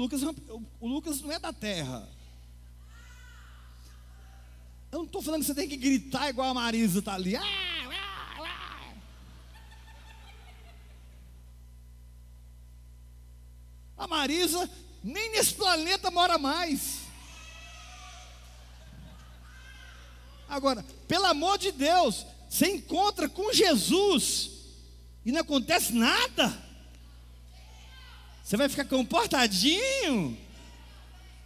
Lucas, 0.00 0.22
o 0.80 0.88
Lucas 0.88 1.20
não 1.20 1.30
é 1.30 1.38
da 1.38 1.52
terra. 1.52 2.08
Eu 4.90 5.00
não 5.00 5.04
estou 5.04 5.20
falando 5.20 5.42
que 5.42 5.46
você 5.46 5.54
tem 5.54 5.68
que 5.68 5.76
gritar 5.76 6.30
igual 6.30 6.48
a 6.48 6.54
Marisa 6.54 7.00
está 7.00 7.12
ali. 7.12 7.36
Ah, 7.36 7.42
ah, 7.44 8.34
ah. 8.38 8.94
A 13.98 14.06
Marisa 14.06 14.70
nem 15.04 15.32
nesse 15.32 15.52
planeta 15.52 16.10
mora 16.10 16.38
mais. 16.38 17.00
Agora, 20.48 20.82
pelo 21.06 21.26
amor 21.26 21.58
de 21.58 21.72
Deus, 21.72 22.24
você 22.48 22.68
encontra 22.68 23.28
com 23.28 23.52
Jesus 23.52 24.50
e 25.26 25.30
não 25.30 25.42
acontece 25.42 25.92
nada. 25.92 26.69
Você 28.50 28.56
vai 28.56 28.68
ficar 28.68 28.84
comportadinho? 28.84 30.36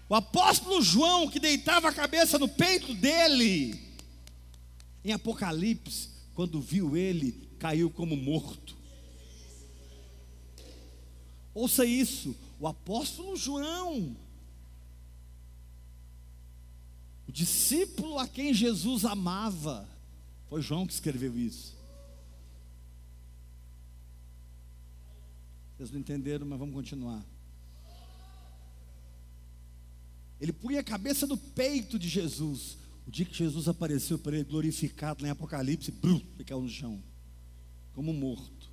O 0.09 0.15
apóstolo 0.15 0.81
João, 0.81 1.29
que 1.29 1.39
deitava 1.39 1.91
a 1.91 1.93
cabeça 1.93 2.39
no 2.39 2.49
peito 2.49 2.95
dele, 2.95 3.79
em 5.05 5.13
Apocalipse, 5.13 6.09
quando 6.33 6.63
viu 6.63 6.97
ele, 6.97 7.47
caiu 7.59 7.91
como 7.91 8.17
morto. 8.17 8.75
Ouça 11.53 11.85
isso, 11.85 12.35
o 12.59 12.67
apóstolo 12.67 13.37
João, 13.37 14.17
o 17.29 17.33
discípulo 17.33 18.19
a 18.19 18.27
quem 18.27 18.55
Jesus 18.55 19.05
amava, 19.05 19.87
foi 20.49 20.63
João 20.63 20.87
que 20.87 20.95
escreveu 20.95 21.39
isso. 21.39 21.74
Vocês 25.77 25.91
não 25.91 25.99
entenderam, 25.99 26.47
mas 26.47 26.59
vamos 26.59 26.75
continuar. 26.75 27.25
Ele 30.41 30.53
punha 30.53 30.81
a 30.81 30.85
cabeça 30.85 31.27
no 31.27 31.37
peito 31.37 31.99
de 31.99 32.09
Jesus. 32.09 32.79
O 33.07 33.11
dia 33.11 33.25
que 33.25 33.35
Jesus 33.35 33.69
apareceu 33.69 34.19
para 34.19 34.37
ele, 34.37 34.45
glorificado 34.45 35.23
lá 35.23 35.29
em 35.29 35.33
Apocalipse, 35.33 35.91
brum, 35.91 36.21
ficou 36.37 36.63
no 36.63 36.69
chão, 36.69 37.03
como 37.93 38.13
morto. 38.13 38.71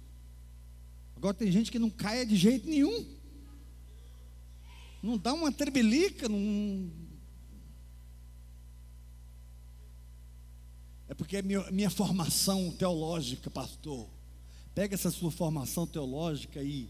Agora 1.15 1.33
tem 1.33 1.51
gente 1.51 1.71
que 1.71 1.79
não 1.79 1.89
caia 1.89 2.25
de 2.25 2.35
jeito 2.35 2.67
nenhum. 2.67 3.05
Não 5.01 5.17
dá 5.17 5.33
uma 5.33 5.51
trebelica, 5.51 6.29
não. 6.29 6.91
É 11.07 11.13
porque 11.13 11.37
é 11.37 11.41
minha, 11.41 11.69
minha 11.71 11.89
formação 11.89 12.71
teológica, 12.71 13.49
pastor. 13.49 14.09
Pega 14.81 14.95
essa 14.95 15.11
sua 15.11 15.29
formação 15.29 15.85
teológica 15.85 16.59
e 16.63 16.89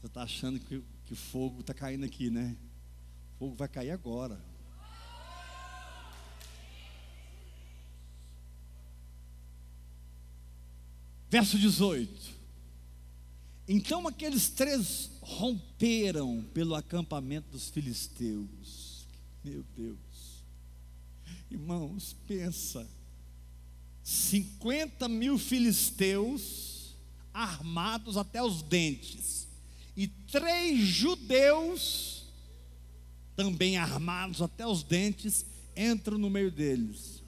Você 0.00 0.06
está 0.06 0.22
achando 0.22 0.58
que, 0.58 0.82
que 1.04 1.14
fogo 1.14 1.60
está 1.60 1.74
caindo 1.74 2.06
aqui, 2.06 2.30
né? 2.30 2.56
O 3.34 3.38
fogo 3.40 3.54
vai 3.56 3.68
cair 3.68 3.90
agora. 3.90 4.42
Verso 11.28 11.58
18. 11.58 12.39
Então 13.72 14.08
aqueles 14.08 14.48
três 14.48 15.12
romperam 15.20 16.42
pelo 16.52 16.74
acampamento 16.74 17.52
dos 17.52 17.70
filisteus. 17.70 19.06
Meu 19.44 19.64
Deus. 19.76 20.44
Irmãos, 21.48 22.16
pensa. 22.26 22.84
50 24.02 25.08
mil 25.08 25.38
filisteus 25.38 26.96
armados 27.32 28.16
até 28.16 28.42
os 28.42 28.60
dentes. 28.60 29.46
E 29.96 30.08
três 30.08 30.80
judeus, 30.80 32.24
também 33.36 33.76
armados 33.76 34.42
até 34.42 34.66
os 34.66 34.82
dentes, 34.82 35.46
entram 35.76 36.18
no 36.18 36.28
meio 36.28 36.50
deles. 36.50 37.19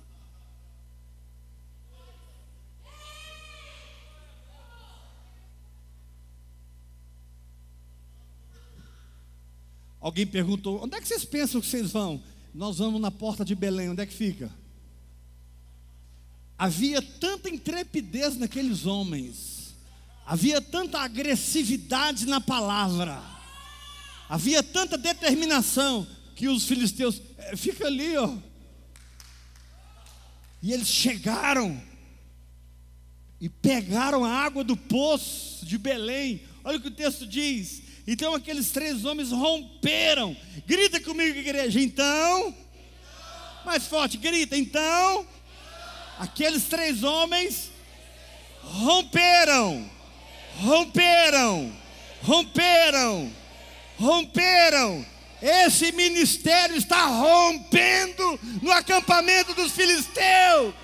Alguém 10.02 10.26
perguntou: 10.26 10.82
onde 10.82 10.96
é 10.96 11.00
que 11.00 11.06
vocês 11.06 11.24
pensam 11.24 11.60
que 11.60 11.66
vocês 11.66 11.92
vão? 11.92 12.20
Nós 12.52 12.78
vamos 12.78 13.00
na 13.00 13.10
porta 13.10 13.44
de 13.44 13.54
Belém, 13.54 13.88
onde 13.88 14.02
é 14.02 14.06
que 14.06 14.12
fica? 14.12 14.52
Havia 16.58 17.00
tanta 17.00 17.48
intrepidez 17.48 18.36
naqueles 18.36 18.84
homens, 18.84 19.74
havia 20.26 20.60
tanta 20.60 20.98
agressividade 20.98 22.26
na 22.26 22.40
palavra, 22.40 23.22
havia 24.28 24.62
tanta 24.62 24.98
determinação 24.98 26.06
que 26.34 26.48
os 26.48 26.64
filisteus, 26.64 27.22
é, 27.38 27.56
fica 27.56 27.86
ali, 27.86 28.16
ó. 28.16 28.36
E 30.60 30.72
eles 30.72 30.88
chegaram 30.88 31.80
e 33.40 33.48
pegaram 33.48 34.24
a 34.24 34.30
água 34.30 34.62
do 34.62 34.76
poço 34.76 35.64
de 35.64 35.78
Belém. 35.78 36.42
Olha 36.62 36.78
o 36.78 36.80
que 36.80 36.88
o 36.88 36.92
texto 36.92 37.26
diz: 37.26 37.82
então 38.06 38.34
aqueles 38.34 38.70
três 38.70 39.04
homens 39.04 39.30
romperam. 39.30 40.36
Grita 40.66 41.00
comigo, 41.00 41.38
igreja. 41.38 41.80
Então, 41.80 42.54
mais 43.64 43.86
forte, 43.86 44.16
grita. 44.16 44.56
Então, 44.56 45.26
aqueles 46.18 46.64
três 46.64 47.02
homens 47.02 47.70
romperam, 48.62 49.88
romperam, 50.60 51.72
romperam, 52.22 53.32
romperam. 53.98 55.06
Esse 55.40 55.90
ministério 55.92 56.76
está 56.76 57.04
rompendo 57.06 58.38
no 58.62 58.70
acampamento 58.70 59.54
dos 59.54 59.72
filisteus. 59.72 60.74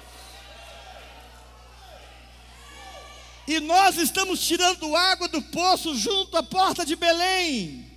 E 3.48 3.60
nós 3.60 3.96
estamos 3.96 4.46
tirando 4.46 4.94
água 4.94 5.26
do 5.26 5.40
poço 5.40 5.96
junto 5.96 6.36
à 6.36 6.42
porta 6.42 6.84
de 6.84 6.94
Belém. 6.94 7.90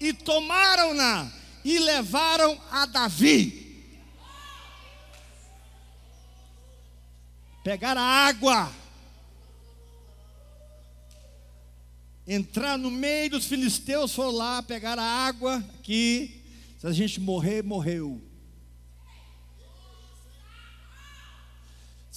E 0.00 0.12
tomaram-na 0.12 1.28
e 1.64 1.80
levaram 1.80 2.56
a 2.70 2.86
Davi. 2.86 3.84
Pegaram 7.64 8.00
a 8.00 8.04
água. 8.04 8.72
Entrar 12.24 12.78
no 12.78 12.88
meio 12.88 13.30
dos 13.30 13.46
filisteus, 13.46 14.14
foram 14.14 14.30
lá, 14.30 14.62
pegar 14.62 14.96
a 14.96 15.02
água 15.02 15.56
aqui. 15.80 16.40
Se 16.78 16.86
a 16.86 16.92
gente 16.92 17.18
morrer, 17.18 17.64
morreu. 17.64 18.29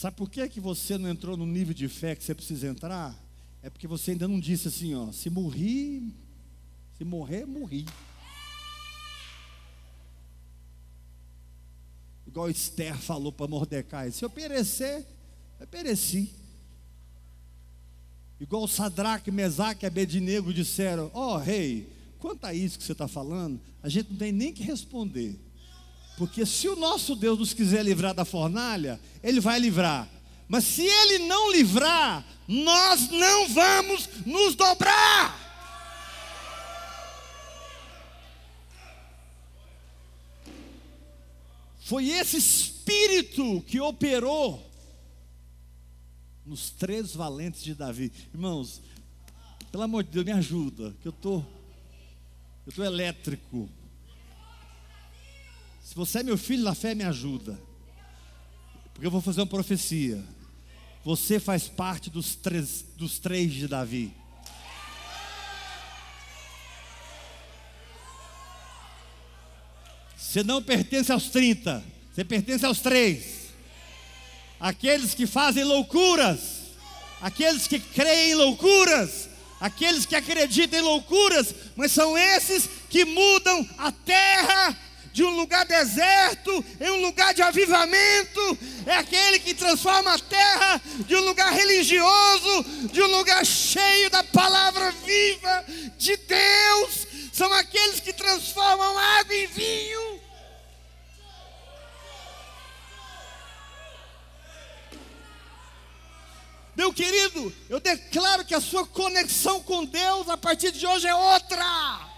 Sabe 0.03 0.17
por 0.17 0.29
que, 0.29 0.49
que 0.49 0.59
você 0.59 0.97
não 0.97 1.09
entrou 1.09 1.37
no 1.37 1.45
nível 1.45 1.73
de 1.73 1.87
fé 1.87 2.13
que 2.13 2.25
você 2.25 2.35
precisa 2.35 2.67
entrar? 2.67 3.17
É 3.61 3.69
porque 3.69 3.87
você 3.87 4.11
ainda 4.11 4.27
não 4.27 4.37
disse 4.37 4.67
assim, 4.67 4.93
ó, 4.93 5.13
se 5.13 5.29
morrer, 5.29 6.03
se 6.97 7.05
morrer, 7.05 7.45
morri. 7.45 7.85
Igual 12.27 12.49
Esther 12.49 12.97
falou 12.97 13.31
para 13.31 13.47
Mordecai, 13.47 14.11
se 14.11 14.25
eu 14.25 14.29
perecer, 14.29 15.07
eu 15.57 15.67
pereci. 15.67 16.35
Igual 18.41 18.67
Sadraque, 18.67 19.31
Mesaque 19.31 19.85
e 19.85 19.87
Abednego 19.87 20.53
disseram, 20.53 21.09
ó 21.13 21.35
oh, 21.35 21.37
rei, 21.37 21.89
quanto 22.19 22.43
a 22.43 22.53
isso 22.53 22.77
que 22.77 22.83
você 22.83 22.91
está 22.91 23.07
falando, 23.07 23.57
a 23.81 23.87
gente 23.87 24.09
não 24.09 24.17
tem 24.17 24.33
nem 24.33 24.51
que 24.51 24.63
responder. 24.63 25.39
Porque 26.17 26.45
se 26.45 26.67
o 26.67 26.75
nosso 26.75 27.15
Deus 27.15 27.39
nos 27.39 27.53
quiser 27.53 27.83
livrar 27.83 28.13
da 28.13 28.23
fornalha, 28.23 28.99
Ele 29.23 29.39
vai 29.39 29.59
livrar. 29.59 30.07
Mas 30.47 30.63
se 30.63 30.83
Ele 30.83 31.19
não 31.25 31.51
livrar, 31.51 32.25
nós 32.47 33.09
não 33.09 33.47
vamos 33.49 34.07
nos 34.25 34.55
dobrar. 34.55 35.41
Foi 41.79 42.07
esse 42.09 42.37
espírito 42.37 43.61
que 43.67 43.79
operou 43.79 44.71
nos 46.45 46.69
três 46.69 47.13
valentes 47.13 47.63
de 47.63 47.73
Davi. 47.73 48.11
Irmãos, 48.33 48.81
pelo 49.71 49.83
amor 49.83 50.03
de 50.03 50.11
Deus, 50.11 50.25
me 50.25 50.31
ajuda, 50.31 50.95
que 51.01 51.07
eu 51.07 51.11
tô 51.11 51.43
eu 52.65 52.71
tô 52.71 52.83
elétrico. 52.83 53.69
Se 55.93 55.97
você 55.97 56.19
é 56.21 56.23
meu 56.23 56.39
filho 56.39 56.63
na 56.63 56.73
fé, 56.73 56.95
me 56.95 57.03
ajuda. 57.03 57.55
Porque 58.91 59.05
eu 59.05 59.11
vou 59.11 59.21
fazer 59.21 59.41
uma 59.41 59.45
profecia. 59.45 60.23
Você 61.05 61.39
faz 61.39 61.67
parte 61.67 62.09
dos 62.09 62.33
três, 62.33 62.83
dos 62.97 63.19
três 63.19 63.53
de 63.53 63.67
Davi. 63.67 64.11
Você 70.17 70.41
não 70.41 70.63
pertence 70.63 71.11
aos 71.11 71.29
30, 71.29 71.83
você 72.11 72.23
pertence 72.23 72.65
aos 72.65 72.79
três. 72.79 73.49
Aqueles 74.59 75.13
que 75.13 75.27
fazem 75.27 75.63
loucuras, 75.63 76.71
aqueles 77.21 77.67
que 77.67 77.79
creem 77.79 78.31
em 78.31 78.35
loucuras, 78.35 79.29
aqueles 79.61 80.07
que 80.07 80.15
acreditam 80.15 80.79
em 80.79 80.81
loucuras, 80.81 81.53
mas 81.75 81.91
são 81.91 82.17
esses 82.17 82.67
que 82.89 83.05
mudam 83.05 83.69
a 83.77 83.91
terra 83.91 84.75
de 85.13 85.23
um 85.23 85.29
lugar 85.29 85.63
deserto 85.63 86.65
em 86.81 86.89
um 86.89 87.01
lugar 87.01 87.35
de 87.35 87.43
avivamento, 87.43 88.57
é 88.87 88.95
aquele 88.95 89.39
que 89.39 89.53
transforma 89.53 90.11
a 90.11 90.19
terra 90.19 90.81
de 91.05 91.15
um 91.15 91.21
lugar 91.21 91.53
religioso, 91.53 92.63
de 92.91 93.01
um 93.01 93.17
lugar 93.17 93.45
cheio 93.45 94.09
da 94.09 94.23
palavra 94.23 94.91
viva 94.91 95.65
de 95.97 96.17
Deus, 96.17 97.07
são 97.31 97.53
aqueles 97.53 97.99
que 97.99 98.11
transformam 98.11 98.97
água 98.97 99.35
em 99.35 99.47
vinho. 99.47 100.21
Meu 106.75 106.91
querido, 106.91 107.53
eu 107.69 107.79
declaro 107.79 108.43
que 108.43 108.55
a 108.55 108.59
sua 108.59 108.83
conexão 108.87 109.61
com 109.61 109.85
Deus 109.85 110.27
a 110.27 110.35
partir 110.35 110.71
de 110.71 110.87
hoje 110.87 111.07
é 111.07 111.13
outra. 111.13 112.12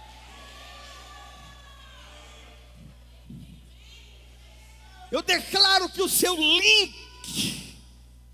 Eu 5.12 5.22
declaro 5.22 5.90
que 5.90 6.02
o 6.02 6.10
seu 6.10 6.36
link, 6.36 6.94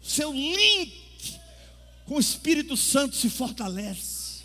o 0.01 0.05
seu 0.05 0.32
link 0.32 1.39
com 2.05 2.15
o 2.15 2.19
Espírito 2.19 2.76
Santo 2.76 3.15
se 3.15 3.30
fortalece. 3.30 4.41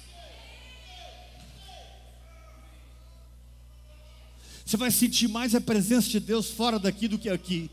Você 4.64 4.76
vai 4.76 4.90
sentir 4.90 5.28
mais 5.28 5.54
a 5.54 5.60
presença 5.60 6.08
de 6.08 6.18
Deus 6.18 6.50
fora 6.50 6.78
daqui 6.78 7.06
do 7.06 7.18
que 7.18 7.28
aqui. 7.28 7.70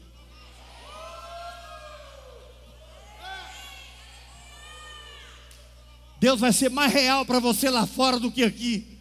Deus 6.20 6.40
vai 6.40 6.54
ser 6.54 6.70
mais 6.70 6.94
real 6.94 7.26
para 7.26 7.40
você 7.40 7.70
lá 7.70 7.86
fora 7.86 8.20
do 8.20 8.32
que 8.32 8.44
aqui. 8.44 8.93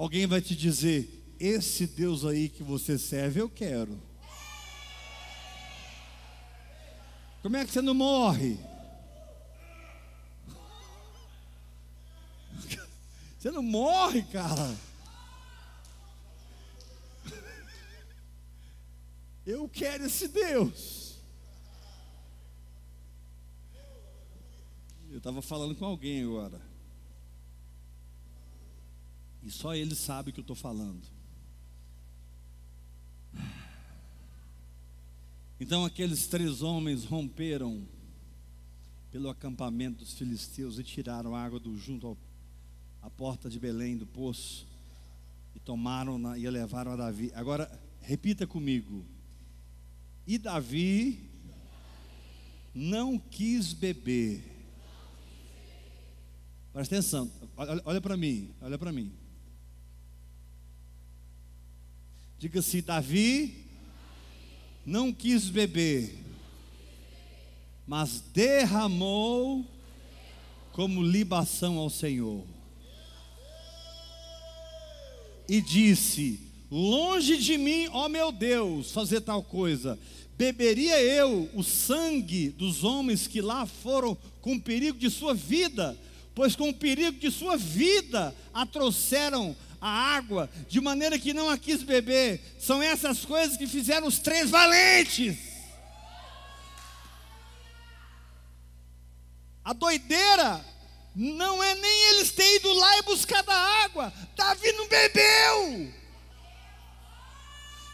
Alguém 0.00 0.26
vai 0.26 0.40
te 0.40 0.56
dizer: 0.56 1.36
esse 1.38 1.86
Deus 1.86 2.24
aí 2.24 2.48
que 2.48 2.62
você 2.62 2.98
serve, 2.98 3.38
eu 3.38 3.50
quero. 3.50 4.00
Como 7.42 7.54
é 7.54 7.66
que 7.66 7.70
você 7.70 7.82
não 7.82 7.92
morre? 7.92 8.58
Você 13.38 13.50
não 13.50 13.62
morre, 13.62 14.22
cara. 14.24 14.76
Eu 19.46 19.66
quero 19.66 20.04
esse 20.04 20.28
Deus. 20.28 21.18
Eu 25.10 25.18
estava 25.18 25.40
falando 25.40 25.74
com 25.74 25.86
alguém 25.86 26.22
agora. 26.22 26.69
Só 29.50 29.74
ele 29.74 29.94
sabe 29.94 30.30
o 30.30 30.32
que 30.32 30.40
eu 30.40 30.42
estou 30.42 30.56
falando. 30.56 31.06
Então 35.60 35.84
aqueles 35.84 36.26
três 36.26 36.62
homens 36.62 37.04
romperam 37.04 37.86
pelo 39.10 39.28
acampamento 39.28 39.98
dos 39.98 40.14
filisteus 40.14 40.78
e 40.78 40.84
tiraram 40.84 41.34
água 41.34 41.60
do 41.60 41.76
junto 41.76 42.16
à 43.02 43.10
porta 43.10 43.50
de 43.50 43.58
Belém 43.58 43.96
do 43.96 44.06
poço 44.06 44.66
e 45.54 45.60
tomaram 45.60 46.18
na, 46.18 46.38
e 46.38 46.48
levaram 46.48 46.92
a 46.92 46.96
Davi. 46.96 47.30
Agora 47.34 47.70
repita 48.00 48.46
comigo. 48.46 49.04
E 50.26 50.38
Davi 50.38 51.28
não 52.74 53.18
quis 53.18 53.72
beber. 53.72 54.42
Presta 56.72 56.94
atenção, 56.94 57.30
olha, 57.56 57.82
olha 57.84 58.00
para 58.00 58.16
mim, 58.16 58.54
olha 58.60 58.78
para 58.78 58.92
mim. 58.92 59.12
Diga 62.40 62.60
assim: 62.60 62.80
Davi 62.80 63.66
não 64.86 65.12
quis 65.12 65.50
beber, 65.50 66.18
mas 67.86 68.24
derramou 68.32 69.62
como 70.72 71.02
libação 71.02 71.76
ao 71.76 71.90
Senhor. 71.90 72.42
E 75.46 75.60
disse: 75.60 76.40
Longe 76.70 77.36
de 77.36 77.58
mim, 77.58 77.88
ó 77.92 78.08
meu 78.08 78.32
Deus, 78.32 78.90
fazer 78.90 79.20
tal 79.20 79.42
coisa. 79.42 79.98
Beberia 80.38 80.98
eu 80.98 81.50
o 81.52 81.62
sangue 81.62 82.48
dos 82.48 82.84
homens 82.84 83.26
que 83.26 83.42
lá 83.42 83.66
foram 83.66 84.16
com 84.40 84.58
perigo 84.58 84.98
de 84.98 85.10
sua 85.10 85.34
vida, 85.34 85.94
pois 86.34 86.56
com 86.56 86.72
perigo 86.72 87.18
de 87.18 87.30
sua 87.30 87.58
vida 87.58 88.34
a 88.54 88.64
trouxeram 88.64 89.54
a 89.80 89.88
água, 89.88 90.50
de 90.68 90.80
maneira 90.80 91.18
que 91.18 91.32
não 91.32 91.48
a 91.48 91.56
quis 91.56 91.82
beber. 91.82 92.40
São 92.58 92.82
essas 92.82 93.24
coisas 93.24 93.56
que 93.56 93.66
fizeram 93.66 94.06
os 94.06 94.18
três 94.18 94.50
valentes. 94.50 95.38
A 99.64 99.72
doideira 99.72 100.64
não 101.14 101.62
é 101.62 101.74
nem 101.74 102.08
eles 102.10 102.30
terem 102.32 102.56
ido 102.56 102.72
lá 102.72 102.98
e 102.98 103.02
buscado 103.02 103.50
a 103.50 103.84
água. 103.84 104.12
Davi 104.36 104.72
não 104.72 104.88
bebeu. 104.88 105.92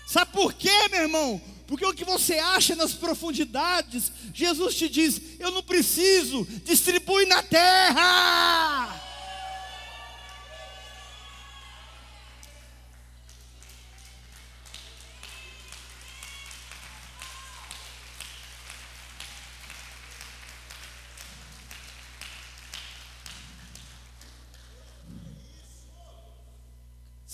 Sabe 0.06 0.32
por 0.32 0.54
quê, 0.54 0.88
meu 0.90 1.02
irmão? 1.02 1.40
Porque 1.66 1.84
o 1.84 1.92
que 1.92 2.04
você 2.04 2.38
acha 2.38 2.76
nas 2.76 2.92
profundidades, 2.92 4.12
Jesus 4.32 4.76
te 4.76 4.88
diz: 4.88 5.20
eu 5.38 5.50
não 5.50 5.62
preciso, 5.62 6.46
distribui 6.64 7.26
na 7.26 7.42
terra. 7.42 9.05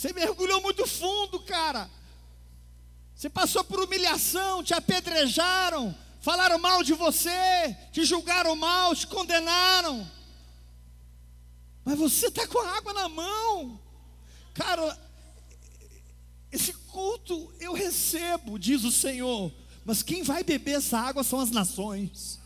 Você 0.02 0.12
mergulhou 0.12 0.60
muito 0.60 0.84
fundo, 0.84 1.38
cara. 1.38 1.88
Você 3.14 3.30
passou 3.30 3.62
por 3.62 3.78
humilhação, 3.78 4.60
te 4.60 4.74
apedrejaram, 4.74 5.96
falaram 6.20 6.58
mal 6.58 6.82
de 6.82 6.92
você, 6.92 7.30
te 7.92 8.04
julgaram 8.04 8.56
mal, 8.56 8.96
te 8.96 9.06
condenaram. 9.06 10.10
Mas 11.84 11.96
você 11.96 12.26
está 12.26 12.48
com 12.48 12.58
a 12.58 12.78
água 12.78 12.92
na 12.92 13.08
mão. 13.08 13.80
Cara, 14.54 14.98
esse 16.50 16.72
culto 16.72 17.54
eu 17.60 17.72
recebo, 17.72 18.58
diz 18.58 18.82
o 18.82 18.90
Senhor. 18.90 19.52
Mas 19.84 20.02
quem 20.02 20.24
vai 20.24 20.42
beber 20.42 20.78
essa 20.78 20.98
água 20.98 21.22
são 21.22 21.38
as 21.38 21.52
nações. 21.52 22.40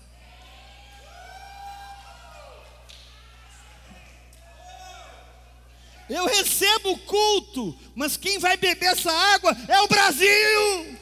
Eu 6.08 6.26
recebo 6.26 6.92
o 6.92 6.98
culto, 6.98 7.76
mas 7.94 8.16
quem 8.16 8.38
vai 8.38 8.56
beber 8.56 8.86
essa 8.86 9.10
água 9.10 9.56
é 9.68 9.80
o 9.80 9.88
Brasil. 9.88 10.96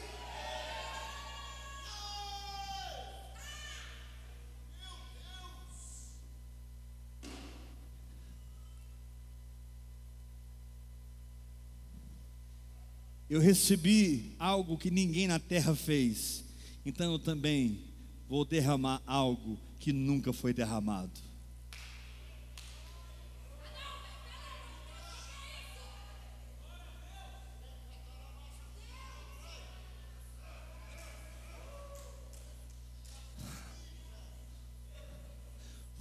Eu 13.27 13.39
recebi 13.39 14.35
algo 14.39 14.77
que 14.77 14.91
ninguém 14.91 15.27
na 15.27 15.39
terra 15.39 15.75
fez, 15.75 16.43
então 16.85 17.11
eu 17.11 17.19
também 17.19 17.83
vou 18.29 18.45
derramar 18.45 19.01
algo 19.05 19.59
que 19.79 19.91
nunca 19.91 20.31
foi 20.31 20.53
derramado. 20.53 21.19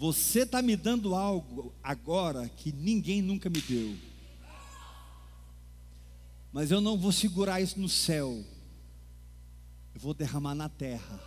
Você 0.05 0.41
está 0.41 0.61
me 0.61 0.77
dando 0.77 1.15
algo 1.15 1.75
agora 1.83 2.47
que 2.47 2.71
ninguém 2.71 3.23
nunca 3.23 3.49
me 3.49 3.59
deu. 3.63 3.97
Mas 6.53 6.71
eu 6.71 6.79
não 6.79 6.99
vou 6.99 7.11
segurar 7.11 7.63
isso 7.63 7.81
no 7.81 7.89
céu. 7.89 8.45
Eu 9.95 10.01
vou 10.03 10.13
derramar 10.13 10.55
na 10.55 10.69
terra. 10.69 11.19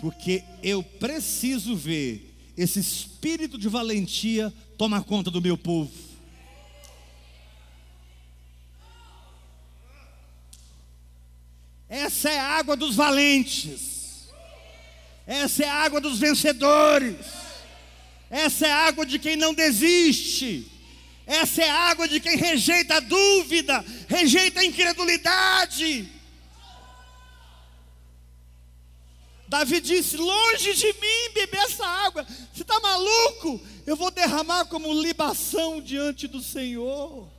Porque 0.00 0.42
eu 0.64 0.82
preciso 0.82 1.76
ver 1.76 2.52
esse 2.56 2.80
espírito 2.80 3.56
de 3.56 3.68
valentia 3.68 4.52
tomar 4.76 5.04
conta 5.04 5.30
do 5.30 5.40
meu 5.40 5.56
povo. 5.56 5.92
Essa 11.88 12.30
é 12.30 12.40
a 12.40 12.58
água 12.58 12.74
dos 12.74 12.96
valentes. 12.96 13.89
Essa 15.30 15.62
é 15.62 15.68
a 15.68 15.84
água 15.84 16.00
dos 16.00 16.18
vencedores. 16.18 17.14
Essa 18.28 18.66
é 18.66 18.72
a 18.72 18.86
água 18.88 19.06
de 19.06 19.16
quem 19.16 19.36
não 19.36 19.54
desiste. 19.54 20.68
Essa 21.24 21.62
é 21.62 21.70
a 21.70 21.90
água 21.90 22.08
de 22.08 22.18
quem 22.18 22.36
rejeita 22.36 22.96
a 22.96 23.00
dúvida, 23.00 23.84
rejeita 24.08 24.58
a 24.58 24.64
incredulidade. 24.64 26.08
Davi 29.46 29.80
disse: 29.80 30.16
Longe 30.16 30.74
de 30.74 30.86
mim 30.94 31.32
beber 31.32 31.60
essa 31.60 31.86
água. 31.86 32.26
Você 32.52 32.62
está 32.62 32.80
maluco? 32.80 33.60
Eu 33.86 33.94
vou 33.94 34.10
derramar 34.10 34.64
como 34.64 34.92
libação 35.00 35.80
diante 35.80 36.26
do 36.26 36.42
Senhor. 36.42 37.30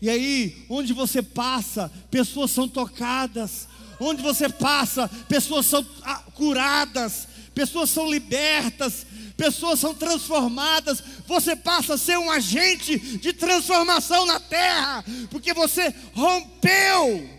E 0.00 0.08
aí, 0.08 0.64
onde 0.70 0.94
você 0.94 1.22
passa, 1.22 1.92
pessoas 2.10 2.50
são 2.50 2.66
tocadas. 2.66 3.68
Onde 3.98 4.22
você 4.22 4.48
passa, 4.48 5.08
pessoas 5.28 5.66
são 5.66 5.86
ah, 6.02 6.22
curadas, 6.34 7.26
pessoas 7.54 7.90
são 7.90 8.10
libertas, 8.10 9.06
pessoas 9.36 9.80
são 9.80 9.94
transformadas. 9.94 11.02
Você 11.26 11.56
passa 11.56 11.94
a 11.94 11.98
ser 11.98 12.18
um 12.18 12.30
agente 12.30 12.98
de 12.98 13.32
transformação 13.32 14.26
na 14.26 14.40
terra, 14.40 15.04
porque 15.30 15.52
você 15.54 15.94
rompeu 16.14 17.35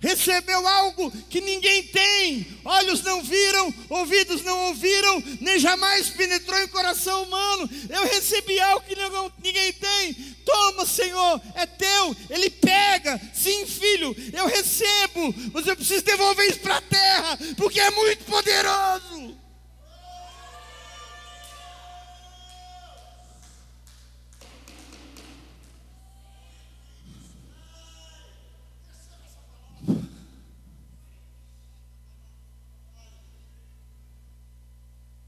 recebeu 0.00 0.66
algo 0.66 1.10
que 1.28 1.40
ninguém 1.40 1.82
tem, 1.84 2.46
olhos 2.64 3.02
não 3.02 3.22
viram, 3.22 3.72
ouvidos 3.88 4.42
não 4.42 4.68
ouviram, 4.68 5.22
nem 5.40 5.58
jamais 5.58 6.08
penetrou 6.10 6.60
em 6.60 6.68
coração 6.68 7.24
humano. 7.24 7.68
Eu 7.88 8.04
recebi 8.04 8.60
algo 8.60 8.84
que 8.86 8.96
ninguém 9.42 9.72
tem. 9.72 10.14
Toma, 10.44 10.86
Senhor, 10.86 11.40
é 11.54 11.66
teu. 11.66 12.16
Ele 12.30 12.50
pega, 12.50 13.20
sim, 13.34 13.66
filho, 13.66 14.14
eu 14.32 14.46
recebo, 14.46 15.34
mas 15.52 15.66
eu 15.66 15.76
preciso 15.76 16.04
devolver 16.04 16.48
isso 16.48 16.60
para 16.60 16.76
a 16.76 16.82
terra, 16.82 17.38
porque 17.56 17.80
é 17.80 17.90
muito 17.90 18.24
poderoso. 18.24 19.45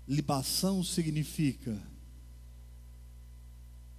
Libação 0.08 0.82
significa 0.82 1.78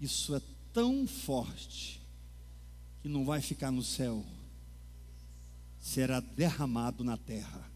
isso 0.02 0.34
é 0.36 0.42
tão 0.74 1.06
forte 1.06 2.02
que 3.02 3.08
não 3.08 3.24
vai 3.24 3.42
ficar 3.42 3.70
no 3.70 3.84
céu, 3.84 4.26
será 5.80 6.20
derramado 6.20 7.04
na 7.04 7.16
terra. 7.16 7.70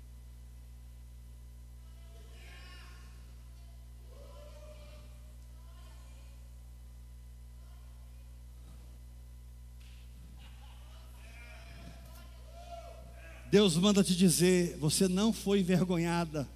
Deus 13.52 13.78
manda 13.78 14.04
te 14.04 14.16
dizer: 14.16 14.76
você 14.78 15.08
não 15.08 15.32
foi 15.32 15.60
envergonhada. 15.60 16.50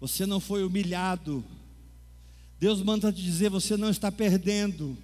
Você 0.00 0.24
não 0.24 0.40
foi 0.40 0.64
humilhado. 0.64 1.44
Deus 2.58 2.82
manda 2.82 3.12
te 3.12 3.22
dizer: 3.22 3.50
você 3.50 3.76
não 3.76 3.90
está 3.90 4.10
perdendo. 4.10 4.96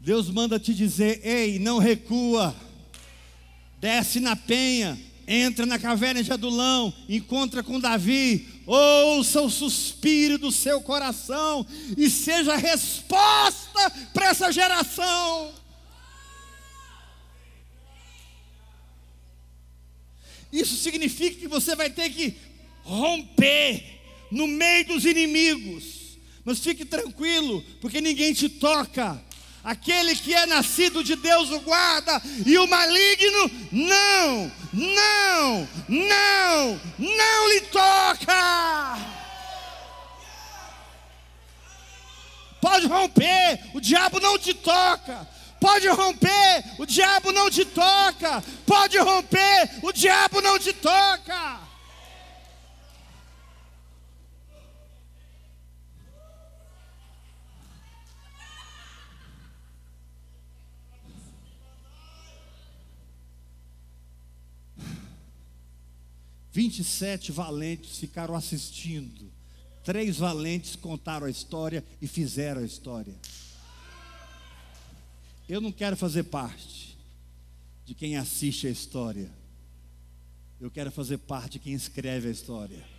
Deus 0.00 0.30
manda 0.30 0.58
te 0.58 0.72
dizer: 0.72 1.20
ei, 1.22 1.58
não 1.58 1.78
recua. 1.78 2.54
Desce 3.80 4.18
na 4.18 4.34
penha, 4.34 4.98
entra 5.26 5.66
na 5.66 5.78
caverna 5.78 6.22
de 6.22 6.32
Adulão, 6.32 6.92
encontra 7.06 7.62
com 7.62 7.78
Davi, 7.78 8.62
ouça 8.66 9.42
o 9.42 9.50
suspiro 9.50 10.38
do 10.38 10.50
seu 10.50 10.80
coração 10.80 11.66
e 11.94 12.08
seja 12.08 12.56
resposta 12.56 13.90
para 14.14 14.28
essa 14.28 14.50
geração. 14.50 15.52
Isso 20.50 20.76
significa 20.76 21.40
que 21.40 21.48
você 21.48 21.76
vai 21.76 21.90
ter 21.90 22.08
que 22.08 22.36
romper 22.84 23.93
no 24.34 24.48
meio 24.48 24.86
dos 24.86 25.04
inimigos. 25.04 26.18
Mas 26.44 26.58
fique 26.58 26.84
tranquilo, 26.84 27.64
porque 27.80 28.00
ninguém 28.00 28.34
te 28.34 28.48
toca. 28.48 29.22
Aquele 29.62 30.14
que 30.14 30.34
é 30.34 30.44
nascido 30.44 31.02
de 31.02 31.16
Deus 31.16 31.50
o 31.50 31.60
guarda, 31.60 32.20
e 32.44 32.58
o 32.58 32.66
maligno 32.66 33.50
não, 33.72 34.52
não, 34.74 35.68
não, 35.88 36.80
não 36.98 37.48
lhe 37.48 37.60
toca. 37.62 38.98
Pode 42.60 42.86
romper, 42.86 43.60
o 43.72 43.80
diabo 43.80 44.20
não 44.20 44.38
te 44.38 44.52
toca. 44.52 45.26
Pode 45.58 45.88
romper, 45.88 46.64
o 46.78 46.84
diabo 46.84 47.32
não 47.32 47.48
te 47.48 47.64
toca. 47.64 48.44
Pode 48.66 48.98
romper, 48.98 49.70
o 49.82 49.92
diabo 49.92 50.42
não 50.42 50.58
te 50.58 50.74
toca. 50.74 51.63
Vinte 66.54 66.78
e 66.78 66.84
sete 66.84 67.32
valentes 67.32 67.98
ficaram 67.98 68.32
assistindo. 68.32 69.28
Três 69.82 70.18
valentes 70.18 70.76
contaram 70.76 71.26
a 71.26 71.30
história 71.30 71.84
e 72.00 72.06
fizeram 72.06 72.60
a 72.60 72.64
história. 72.64 73.12
Eu 75.48 75.60
não 75.60 75.72
quero 75.72 75.96
fazer 75.96 76.22
parte 76.22 76.96
de 77.84 77.92
quem 77.92 78.16
assiste 78.16 78.68
a 78.68 78.70
história. 78.70 79.28
Eu 80.60 80.70
quero 80.70 80.92
fazer 80.92 81.18
parte 81.18 81.54
de 81.54 81.58
quem 81.58 81.72
escreve 81.72 82.28
a 82.28 82.30
história. 82.30 82.93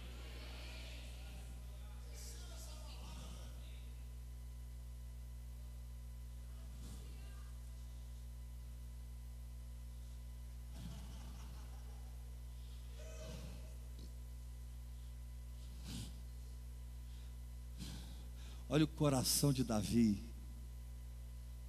Olha 18.75 18.83
o 18.83 18.89
coração 18.89 19.53
de 19.53 19.63
Davi. 19.63 20.21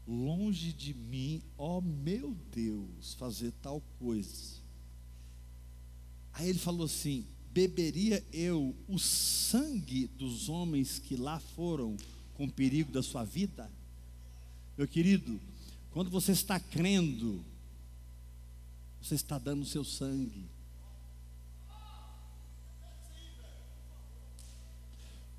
Longe 0.09 0.73
de 0.73 0.93
mim, 0.93 1.41
ó 1.57 1.81
meu 1.81 2.35
Deus, 2.51 3.15
fazer 3.15 3.53
tal 3.63 3.81
coisa. 3.97 4.61
Aí 6.33 6.49
ele 6.49 6.59
falou 6.59 6.85
assim: 6.85 7.25
beberia 7.53 8.27
eu 8.33 8.75
o 8.89 8.99
sangue 8.99 10.09
dos 10.09 10.49
homens 10.49 10.99
que 10.99 11.15
lá 11.15 11.39
foram 11.39 11.97
com 12.35 12.51
perigo 12.51 12.91
da 12.91 13.05
sua 13.05 13.23
vida? 13.23 13.71
Meu 14.77 14.89
querido, 14.89 15.41
quando 15.93 16.11
você 16.11 16.33
está 16.33 16.59
crendo, 16.59 17.41
você 19.01 19.15
está 19.15 19.39
dando 19.39 19.63
o 19.63 19.67
seu 19.67 19.85
sangue. 19.85 20.51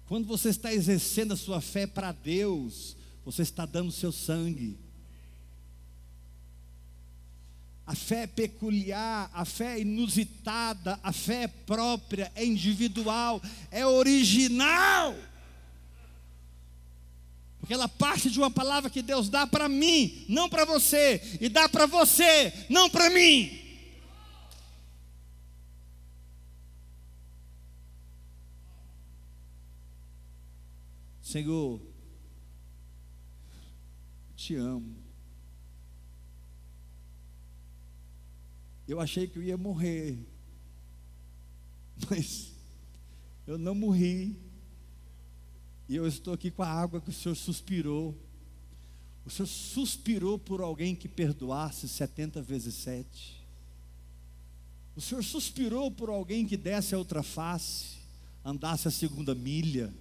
Quando 0.08 0.26
você 0.26 0.49
está 0.49 0.74
exercendo 0.74 1.34
a 1.34 1.38
sua 1.38 1.60
fé 1.60 1.86
para 1.86 2.14
Deus, 2.14 2.95
você 3.26 3.41
está 3.41 3.66
dando 3.66 3.89
o 3.89 3.91
seu 3.91 4.12
sangue. 4.12 4.80
A 7.86 7.93
fé 7.93 8.24
é 8.24 8.28
peculiar, 8.28 9.30
a 9.34 9.43
fé 9.43 9.76
é 9.76 9.82
inusitada, 9.82 10.99
a 11.03 11.12
fé 11.12 11.43
é 11.43 11.47
própria, 11.47 12.32
é 12.36 12.45
individual, 12.45 13.41
é 13.70 13.86
original. 13.86 15.16
Porque 17.60 17.74
ela 17.74 17.89
parte 17.89 18.30
de 18.30 18.39
uma 18.39 18.51
palavra 18.51 18.89
que 18.89 19.01
Deus 19.01 19.28
dá 19.28 19.45
para 19.45 19.68
mim, 19.68 20.26
não 20.30 20.47
para 20.47 20.64
você, 20.64 21.22
e 21.41 21.49
dá 21.49 21.68
para 21.68 21.86
você, 21.86 22.53
não 22.70 22.89
para 22.89 23.10
mim. 23.10 23.66
Senhor, 31.38 31.80
te 34.36 34.56
amo. 34.56 34.96
Eu 38.88 39.00
achei 39.00 39.28
que 39.28 39.38
eu 39.38 39.44
ia 39.44 39.56
morrer, 39.56 40.18
mas 42.10 42.54
eu 43.46 43.58
não 43.60 43.76
morri. 43.76 44.36
E 45.88 45.96
eu 45.96 46.08
estou 46.08 46.34
aqui 46.34 46.50
com 46.50 46.64
a 46.64 46.68
água 46.68 47.00
que 47.00 47.10
o 47.10 47.14
Senhor 47.14 47.36
suspirou. 47.36 48.18
O 49.24 49.30
Senhor 49.30 49.48
suspirou 49.48 50.40
por 50.40 50.60
alguém 50.60 50.96
que 50.96 51.08
perdoasse 51.08 51.88
70 51.88 52.42
vezes 52.42 52.74
7. 52.76 53.46
O 54.96 55.02
Senhor 55.02 55.24
suspirou 55.24 55.92
por 55.92 56.10
alguém 56.10 56.48
que 56.48 56.58
desse 56.58 56.96
a 56.96 56.98
outra 56.98 57.22
face, 57.22 57.98
andasse 58.44 58.88
a 58.88 58.92
segunda 58.92 59.36
milha. 59.36 59.94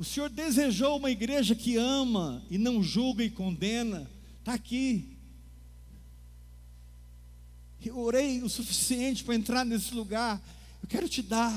O 0.00 0.04
Senhor 0.04 0.30
desejou 0.30 0.96
uma 0.96 1.10
igreja 1.10 1.54
que 1.54 1.76
ama 1.76 2.42
e 2.48 2.56
não 2.56 2.82
julga 2.82 3.22
e 3.22 3.28
condena. 3.28 4.10
Está 4.38 4.54
aqui. 4.54 5.14
Eu 7.84 7.98
orei 7.98 8.42
o 8.42 8.48
suficiente 8.48 9.22
para 9.22 9.34
entrar 9.34 9.62
nesse 9.62 9.92
lugar. 9.92 10.40
Eu 10.82 10.88
quero 10.88 11.06
te 11.06 11.20
dar. 11.20 11.54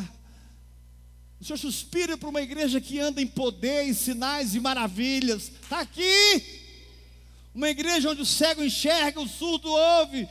O 1.40 1.46
Senhor 1.46 1.58
suspira 1.58 2.18
para 2.18 2.28
uma 2.28 2.42
igreja 2.42 2.82
que 2.82 3.00
anda 3.00 3.22
em 3.22 3.28
poder, 3.28 3.88
em 3.88 3.94
sinais 3.94 4.54
e 4.56 4.60
maravilhas. 4.60 5.44
Está 5.44 5.80
aqui. 5.80 6.44
Uma 7.56 7.70
igreja 7.70 8.10
onde 8.10 8.24
o 8.24 8.26
cego 8.26 8.62
enxerga, 8.62 9.22
o 9.22 9.30
surdo 9.30 9.70
ouve, 9.70 10.28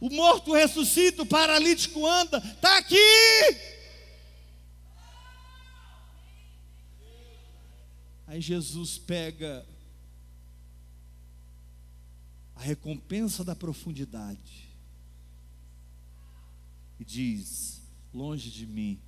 o 0.00 0.08
morto 0.08 0.54
ressuscita, 0.54 1.20
o 1.20 1.26
paralítico 1.26 2.06
anda. 2.06 2.38
Está 2.38 2.78
aqui. 2.78 2.96
Aí 8.32 8.40
Jesus 8.40 8.96
pega 8.96 9.62
a 12.56 12.62
recompensa 12.62 13.44
da 13.44 13.54
profundidade 13.54 14.70
e 16.98 17.04
diz: 17.04 17.82
longe 18.10 18.50
de 18.50 18.66
mim 18.66 18.98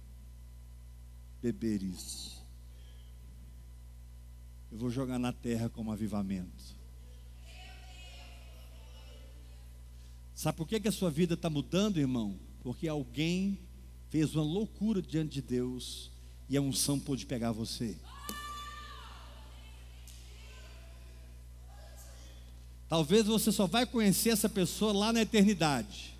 beber 1.40 1.82
isso. 1.82 2.38
Eu 4.70 4.76
vou 4.76 4.90
jogar 4.90 5.18
na 5.18 5.32
terra 5.32 5.70
como 5.70 5.90
avivamento. 5.90 6.76
Sabe 10.34 10.58
por 10.58 10.68
que, 10.68 10.78
que 10.80 10.88
a 10.88 10.92
sua 10.92 11.10
vida 11.10 11.32
está 11.32 11.48
mudando, 11.48 11.96
irmão? 11.96 12.38
Porque 12.62 12.86
alguém 12.86 13.58
fez 14.10 14.34
uma 14.34 14.44
loucura 14.44 15.00
diante 15.00 15.32
de 15.32 15.40
Deus 15.40 16.10
e 16.46 16.58
a 16.58 16.60
unção 16.60 17.00
pôde 17.00 17.24
pegar 17.24 17.52
você. 17.52 17.98
Talvez 22.94 23.26
você 23.26 23.50
só 23.50 23.66
vai 23.66 23.84
conhecer 23.84 24.30
essa 24.30 24.48
pessoa 24.48 24.92
lá 24.92 25.12
na 25.12 25.22
eternidade. 25.22 26.14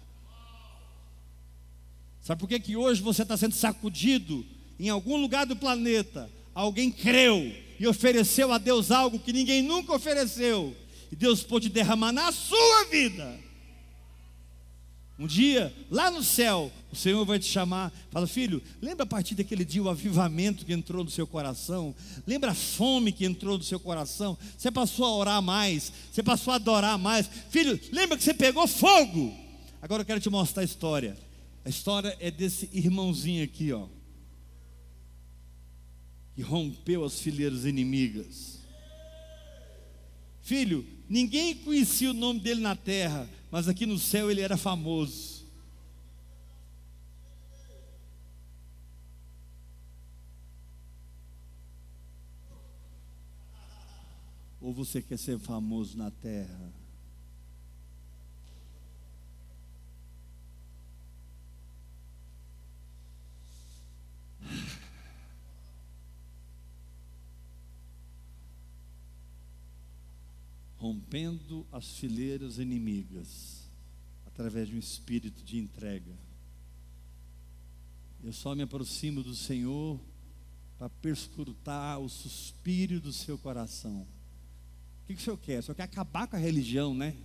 Sabe 2.21 2.41
por 2.41 2.49
que, 2.49 2.59
que 2.59 2.75
hoje 2.75 3.01
você 3.01 3.23
está 3.23 3.37
sendo 3.37 3.55
sacudido 3.55 4.45
em 4.77 4.89
algum 4.89 5.17
lugar 5.17 5.47
do 5.47 5.55
planeta? 5.55 6.29
Alguém 6.53 6.91
creu 6.91 7.55
e 7.79 7.87
ofereceu 7.87 8.53
a 8.53 8.59
Deus 8.59 8.91
algo 8.91 9.21
que 9.21 9.33
ninguém 9.33 9.63
nunca 9.63 9.95
ofereceu. 9.95 10.77
E 11.13 11.15
Deus 11.15 11.45
pôde 11.45 11.69
derramar 11.69 12.11
na 12.11 12.33
sua 12.33 12.87
vida. 12.91 13.39
Um 15.17 15.29
dia, 15.29 15.73
lá 15.91 16.11
no 16.11 16.25
céu, 16.25 16.73
o 16.93 16.97
Senhor 16.97 17.25
vai 17.25 17.39
te 17.39 17.47
chamar, 17.47 17.93
fala, 18.11 18.27
filho, 18.27 18.61
lembra 18.83 19.05
a 19.05 19.07
partir 19.07 19.37
daquele 19.37 19.65
dia 19.65 19.81
o 19.81 19.89
avivamento 19.89 20.67
que 20.67 20.73
entrou 20.73 21.05
no 21.05 21.11
seu 21.11 21.25
coração? 21.25 21.95
Lembra 22.27 22.51
a 22.51 22.55
fome 22.55 23.13
que 23.13 23.25
entrou 23.25 23.57
no 23.57 23.63
seu 23.63 23.79
coração? 23.79 24.37
Você 24.59 24.73
passou 24.73 25.05
a 25.05 25.15
orar 25.15 25.41
mais, 25.41 25.93
você 26.11 26.21
passou 26.21 26.53
a 26.53 26.57
adorar 26.57 26.99
mais. 26.99 27.31
Filho, 27.49 27.79
lembra 27.93 28.19
que 28.19 28.25
você 28.25 28.35
pegou 28.35 28.67
fogo? 28.67 29.33
Agora 29.81 30.03
eu 30.03 30.07
quero 30.07 30.21
te 30.21 30.29
mostrar 30.29 30.63
a 30.63 30.65
história. 30.65 31.17
A 31.65 31.69
história 31.69 32.17
é 32.19 32.31
desse 32.31 32.69
irmãozinho 32.73 33.45
aqui, 33.45 33.73
ó. 33.73 33.87
Que 36.35 36.43
rompeu 36.43 37.05
as 37.05 37.21
fileiras 37.21 37.65
inimigas. 37.65 38.59
Filho, 40.43 40.85
ninguém 41.09 41.55
conhecia 41.55 42.11
o 42.11 42.15
nome 42.15 42.41
dele 42.41 42.61
na 42.61 42.77
terra, 42.77 43.29
mas 43.51 43.69
aqui 43.69 43.87
no 43.87 43.99
céu 43.99 44.31
ele 44.31 44.41
era 44.41 44.57
famoso. 44.57 45.45
Ou 54.61 54.73
você 54.73 55.03
quer 55.03 55.19
ser 55.19 55.39
famoso 55.39 55.99
na 55.99 56.11
terra? 56.11 56.84
Rompendo 70.85 71.67
as 71.73 71.97
fileiras 71.97 72.59
inimigas, 72.59 73.71
através 74.27 74.69
de 74.69 74.77
um 74.77 74.79
espírito 74.79 75.43
de 75.43 75.57
entrega. 75.57 76.13
Eu 78.23 78.35
só 78.35 78.55
me 78.55 78.63
aproximo 78.63 79.23
do 79.23 79.35
Senhor 79.35 79.99
para 80.77 80.91
perscrutar 80.91 81.99
o 82.01 82.09
suspiro 82.11 83.01
do 83.01 83.15
seu 83.15 83.39
coração. 83.39 84.03
O 84.03 85.07
que, 85.07 85.15
que 85.15 85.23
o 85.23 85.25
Senhor 85.25 85.39
quer? 85.39 85.61
O 85.61 85.63
Senhor 85.63 85.75
quer 85.75 85.85
acabar 85.85 86.27
com 86.27 86.37
a 86.37 86.39
religião, 86.39 86.95
né? 86.95 87.17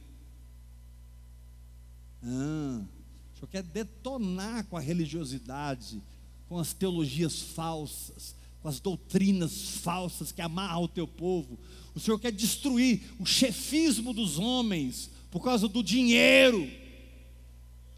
Ah, 2.24 2.86
o 3.34 3.40
Senhor 3.40 3.48
quer 3.50 3.64
detonar 3.64 4.66
com 4.68 4.78
a 4.78 4.82
religiosidade, 4.82 6.02
com 6.48 6.58
as 6.58 6.72
teologias 6.72 7.42
falsas, 7.42 8.38
com 8.62 8.68
as 8.68 8.80
doutrinas 8.80 9.78
falsas 9.78 10.32
que 10.32 10.42
amarram 10.42 10.84
o 10.84 10.88
teu 10.88 11.08
povo. 11.08 11.58
O 11.96 12.00
Senhor 12.00 12.20
quer 12.20 12.32
destruir 12.32 13.02
o 13.20 13.26
chefismo 13.26 14.14
dos 14.14 14.38
homens 14.38 15.10
por 15.32 15.44
causa 15.44 15.68
do 15.68 15.82
dinheiro. 15.82 16.70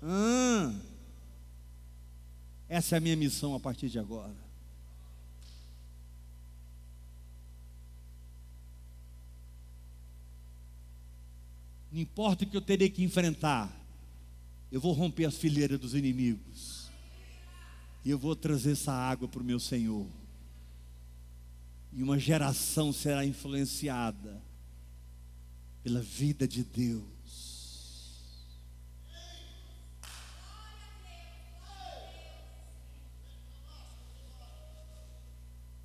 Ah, 0.01 0.74
essa 2.70 2.95
é 2.95 2.97
a 2.97 3.01
minha 3.01 3.16
missão 3.16 3.55
a 3.55 3.59
partir 3.59 3.89
de 3.89 3.99
agora. 3.99 4.36
Não 11.91 11.99
importa 11.99 12.45
o 12.45 12.47
que 12.47 12.55
eu 12.55 12.62
terei 12.62 12.89
que 12.89 13.03
enfrentar, 13.03 13.70
eu 14.72 14.80
vou 14.80 14.93
romper 14.93 15.26
as 15.26 15.36
fileiras 15.36 15.78
dos 15.78 15.93
inimigos. 15.93 16.89
E 18.05 18.09
eu 18.09 18.18
vou 18.18 18.36
trazer 18.36 18.72
essa 18.72 18.93
água 18.93 19.28
para 19.28 19.41
o 19.41 19.45
meu 19.45 19.59
Senhor 19.59 20.07
e 21.94 22.02
uma 22.02 22.18
geração 22.18 22.94
será 22.94 23.26
influenciada 23.26 24.42
pela 25.84 26.02
vida 26.02 26.48
de 26.48 26.64
Deus. 26.64 27.12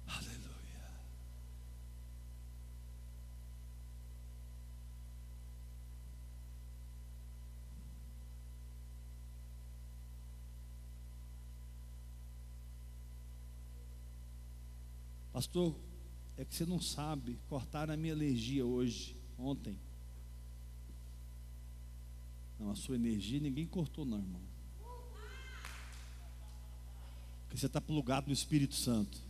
Aleluia. 0.07 0.47
Pastor, 15.33 15.75
é 16.37 16.45
que 16.45 16.55
você 16.55 16.67
não 16.67 16.81
sabe. 16.81 17.39
Cortaram 17.49 17.95
a 17.95 17.97
minha 17.97 18.13
alergia 18.13 18.65
hoje, 18.65 19.17
ontem. 19.39 19.79
Não, 22.59 22.71
a 22.71 22.75
sua 22.75 22.97
energia 22.97 23.41
ninguém 23.41 23.67
cortou, 23.67 24.05
não, 24.05 24.19
irmão. 24.19 24.43
Porque 27.43 27.59
você 27.59 27.67
está 27.67 27.81
plugado 27.81 28.27
no 28.27 28.33
Espírito 28.33 28.75
Santo. 28.75 29.21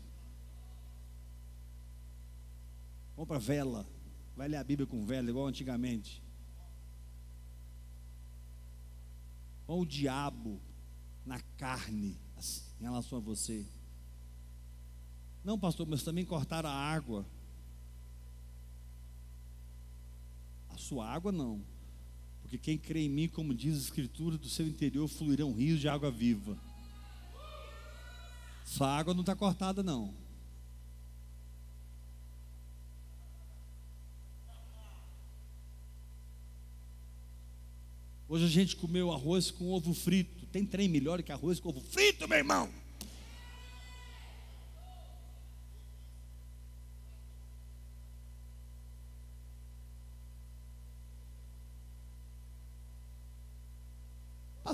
Compra 3.15 3.39
vela. 3.39 3.87
Vai 4.37 4.49
ler 4.49 4.57
a 4.57 4.65
Bíblia 4.65 4.87
com 4.87 5.05
vela, 5.05 5.31
igual 5.31 5.47
antigamente. 5.47 6.23
Olha 9.67 9.81
o 9.81 9.87
diabo 9.87 10.61
na 11.25 11.41
carne 11.57 12.17
assim, 12.37 12.63
em 12.81 12.85
relação 12.85 13.19
a 13.19 13.21
você. 13.21 13.67
Não, 15.47 15.57
pastor, 15.57 15.87
mas 15.87 16.03
também 16.03 16.25
cortaram 16.25 16.69
a 16.69 16.73
água. 16.73 17.25
A 20.69 20.77
sua 20.77 21.09
água 21.09 21.31
não. 21.31 21.65
Porque 22.43 22.59
quem 22.59 22.77
crê 22.77 23.03
em 23.03 23.09
mim, 23.09 23.29
como 23.29 23.55
diz 23.55 23.77
a 23.77 23.79
Escritura, 23.79 24.37
do 24.37 24.49
seu 24.49 24.67
interior 24.67 25.07
fluirão 25.07 25.53
rios 25.53 25.79
de 25.79 25.89
água 25.89 26.11
viva. 26.11 26.59
Sua 28.65 28.89
água 28.89 29.15
não 29.15 29.21
está 29.21 29.37
cortada, 29.37 29.85
não. 29.85 30.13
Hoje 38.29 38.47
a 38.47 38.49
gente 38.49 38.75
comeu 38.75 39.13
arroz 39.13 39.53
com 39.53 39.71
ovo 39.71 39.95
frito. 39.95 40.45
Tem 40.47 40.67
trem 40.67 40.89
melhor 40.89 41.23
que 41.23 41.31
arroz 41.31 41.61
com 41.61 41.69
ovo 41.69 41.81
frito, 41.81 42.27
meu 42.27 42.39
irmão? 42.39 42.86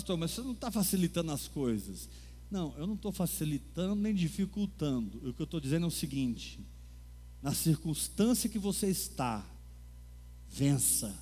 Pastor, 0.02 0.16
mas 0.16 0.32
você 0.32 0.40
não 0.40 0.50
está 0.50 0.68
facilitando 0.68 1.30
as 1.30 1.46
coisas. 1.46 2.08
Não, 2.50 2.74
eu 2.76 2.88
não 2.88 2.94
estou 2.94 3.12
facilitando 3.12 3.94
nem 3.94 4.12
dificultando. 4.12 5.18
O 5.18 5.32
que 5.32 5.40
eu 5.40 5.44
estou 5.44 5.60
dizendo 5.60 5.84
é 5.84 5.86
o 5.86 5.92
seguinte: 5.92 6.58
na 7.40 7.54
circunstância 7.54 8.50
que 8.50 8.58
você 8.58 8.88
está, 8.88 9.46
vença. 10.48 11.16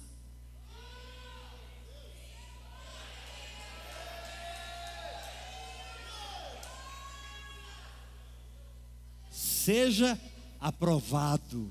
seja 9.30 10.18
aprovado. 10.58 11.70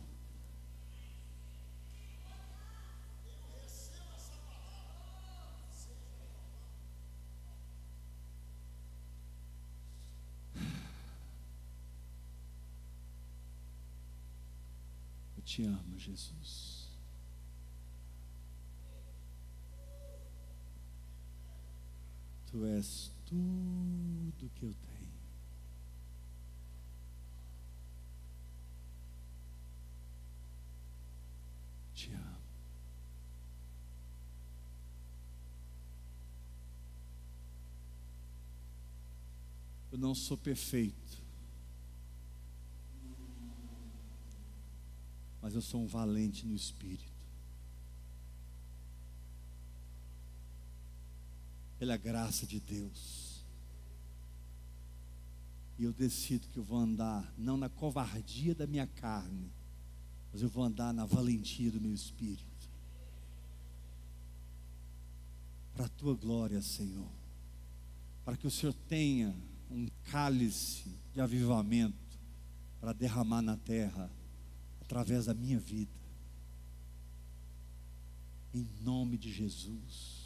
Te 15.60 15.66
amo, 15.66 15.98
Jesus. 15.98 16.88
Tu 22.46 22.66
és 22.66 23.12
tudo 23.26 24.50
que 24.56 24.64
eu 24.64 24.74
tenho. 24.74 25.20
Te 31.94 32.14
amo. 32.14 32.40
Eu 39.92 39.98
não 39.98 40.16
sou 40.16 40.38
perfeito. 40.38 41.19
Mas 45.50 45.56
eu 45.56 45.64
sou 45.64 45.82
um 45.82 45.88
valente 45.88 46.46
no 46.46 46.54
espírito. 46.54 47.26
Pela 51.80 51.98
graça 51.98 52.46
de 52.46 52.60
Deus. 52.60 53.44
E 55.80 55.86
eu 55.86 55.92
decido 55.92 56.48
que 56.50 56.58
eu 56.60 56.64
vou 56.64 56.78
andar 56.78 57.34
não 57.36 57.58
na 57.58 57.68
covardia 57.68 58.54
da 58.54 58.68
minha 58.68 58.86
carne, 58.86 59.52
mas 60.32 60.44
eu 60.44 60.50
vou 60.50 60.64
andar 60.64 60.94
na 60.94 61.08
valentia 61.08 61.72
do 61.72 61.82
meu 61.82 61.96
espírito. 61.96 62.70
Para 65.74 65.86
a 65.88 65.90
tua 65.90 66.14
glória, 66.14 66.62
Senhor. 66.62 67.10
Para 68.24 68.38
que 68.38 68.46
o 68.46 68.52
Senhor 68.52 68.74
tenha 68.88 69.36
um 69.72 69.88
cálice 70.12 70.96
de 71.12 71.20
avivamento 71.20 72.20
para 72.80 72.94
derramar 72.94 73.42
na 73.42 73.58
terra 73.58 74.19
através 74.90 75.28
da 75.28 75.36
minha 75.36 75.60
vida. 75.60 75.92
Em 78.52 78.68
nome 78.82 79.20
de 79.20 79.32
Jesus. 79.32 80.19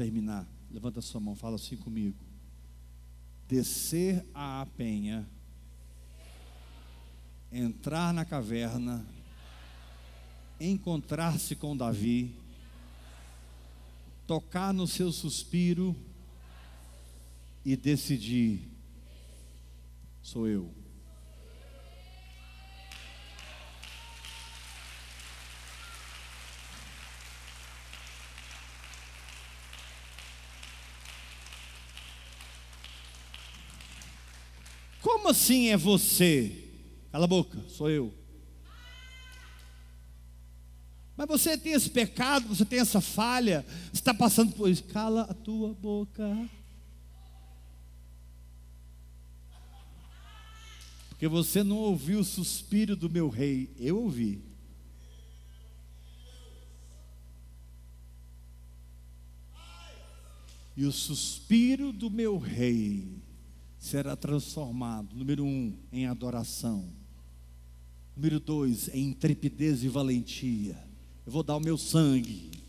Terminar. 0.00 0.48
Levanta 0.70 1.02
sua 1.02 1.20
mão, 1.20 1.36
fala 1.36 1.56
assim 1.56 1.76
comigo. 1.76 2.16
Descer 3.46 4.24
a 4.32 4.66
penha, 4.74 5.28
entrar 7.52 8.14
na 8.14 8.24
caverna, 8.24 9.06
encontrar-se 10.58 11.54
com 11.54 11.76
Davi, 11.76 12.34
tocar 14.26 14.72
no 14.72 14.86
seu 14.86 15.12
suspiro 15.12 15.94
e 17.62 17.76
decidir: 17.76 18.70
sou 20.22 20.48
eu. 20.48 20.80
Como 35.02 35.19
assim 35.30 35.68
é 35.68 35.76
você? 35.76 36.68
Cala 37.10 37.24
a 37.24 37.28
boca, 37.28 37.58
sou 37.68 37.90
eu. 37.90 38.14
Mas 41.16 41.28
você 41.28 41.56
tem 41.58 41.72
esse 41.72 41.90
pecado, 41.90 42.48
você 42.48 42.64
tem 42.64 42.78
essa 42.78 43.00
falha, 43.00 43.64
você 43.92 44.00
está 44.00 44.14
passando 44.14 44.52
por 44.52 44.70
isso. 44.70 44.84
Cala 44.84 45.22
a 45.22 45.34
tua 45.34 45.74
boca. 45.74 46.48
Porque 51.10 51.28
você 51.28 51.62
não 51.62 51.76
ouviu 51.76 52.20
o 52.20 52.24
suspiro 52.24 52.96
do 52.96 53.10
meu 53.10 53.28
rei, 53.28 53.70
eu 53.78 53.98
ouvi. 53.98 54.42
E 60.76 60.86
o 60.86 60.92
suspiro 60.92 61.92
do 61.92 62.08
meu 62.10 62.38
rei 62.38 63.20
será 63.80 64.14
transformado, 64.14 65.16
número 65.16 65.42
um, 65.42 65.74
em 65.90 66.06
adoração. 66.06 66.92
Número 68.14 68.38
dois, 68.38 68.88
em 68.88 69.06
intrepidez 69.08 69.82
e 69.82 69.88
valentia. 69.88 70.76
Eu 71.24 71.32
vou 71.32 71.42
dar 71.42 71.56
o 71.56 71.60
meu 71.60 71.78
sangue. 71.78 72.62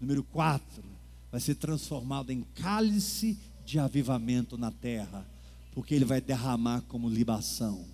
Número 0.00 0.24
quatro, 0.24 0.82
vai 1.30 1.40
ser 1.40 1.54
transformado 1.54 2.32
em 2.32 2.42
cálice 2.42 3.38
de 3.64 3.78
avivamento 3.78 4.58
na 4.58 4.72
terra, 4.72 5.24
porque 5.72 5.94
ele 5.94 6.04
vai 6.04 6.20
derramar 6.20 6.82
como 6.82 7.08
libação. 7.08 7.86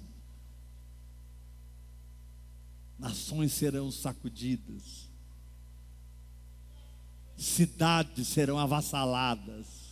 Nações 2.99 3.53
serão 3.53 3.91
sacudidas, 3.91 5.11
cidades 7.37 8.29
serão 8.29 8.59
avassaladas, 8.59 9.84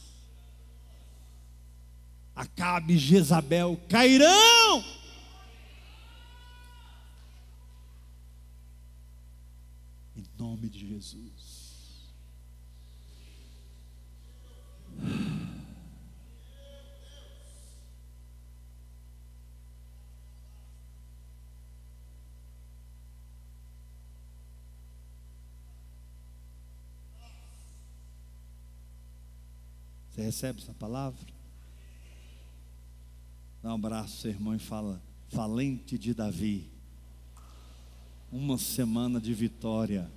Acabe 2.34 2.96
Jezabel 2.96 3.78
cairão. 3.88 4.84
Em 10.16 10.24
nome 10.38 10.68
de 10.68 10.88
Jesus. 10.88 11.52
Você 30.10 30.20
recebe 30.20 30.60
essa 30.60 30.74
palavra? 30.74 31.41
Dá 33.62 33.70
um 33.70 33.74
abraço, 33.74 34.26
irmão, 34.26 34.54
e 34.54 34.58
fala: 34.58 35.00
Valente 35.30 35.96
de 35.96 36.12
Davi. 36.12 36.68
Uma 38.30 38.58
semana 38.58 39.20
de 39.20 39.32
vitória. 39.32 40.10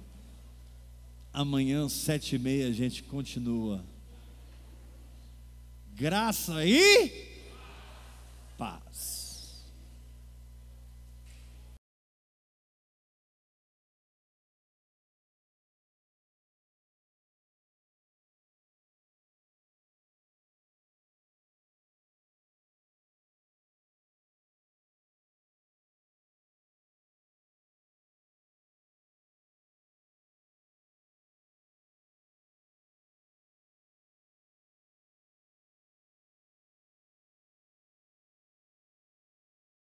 Amanhã, 1.32 1.88
sete 1.88 2.36
e 2.36 2.40
meia, 2.40 2.68
a 2.68 2.72
gente 2.72 3.04
continua. 3.04 3.84
Graça 5.94 6.66
e 6.66 7.36
paz. 8.58 9.25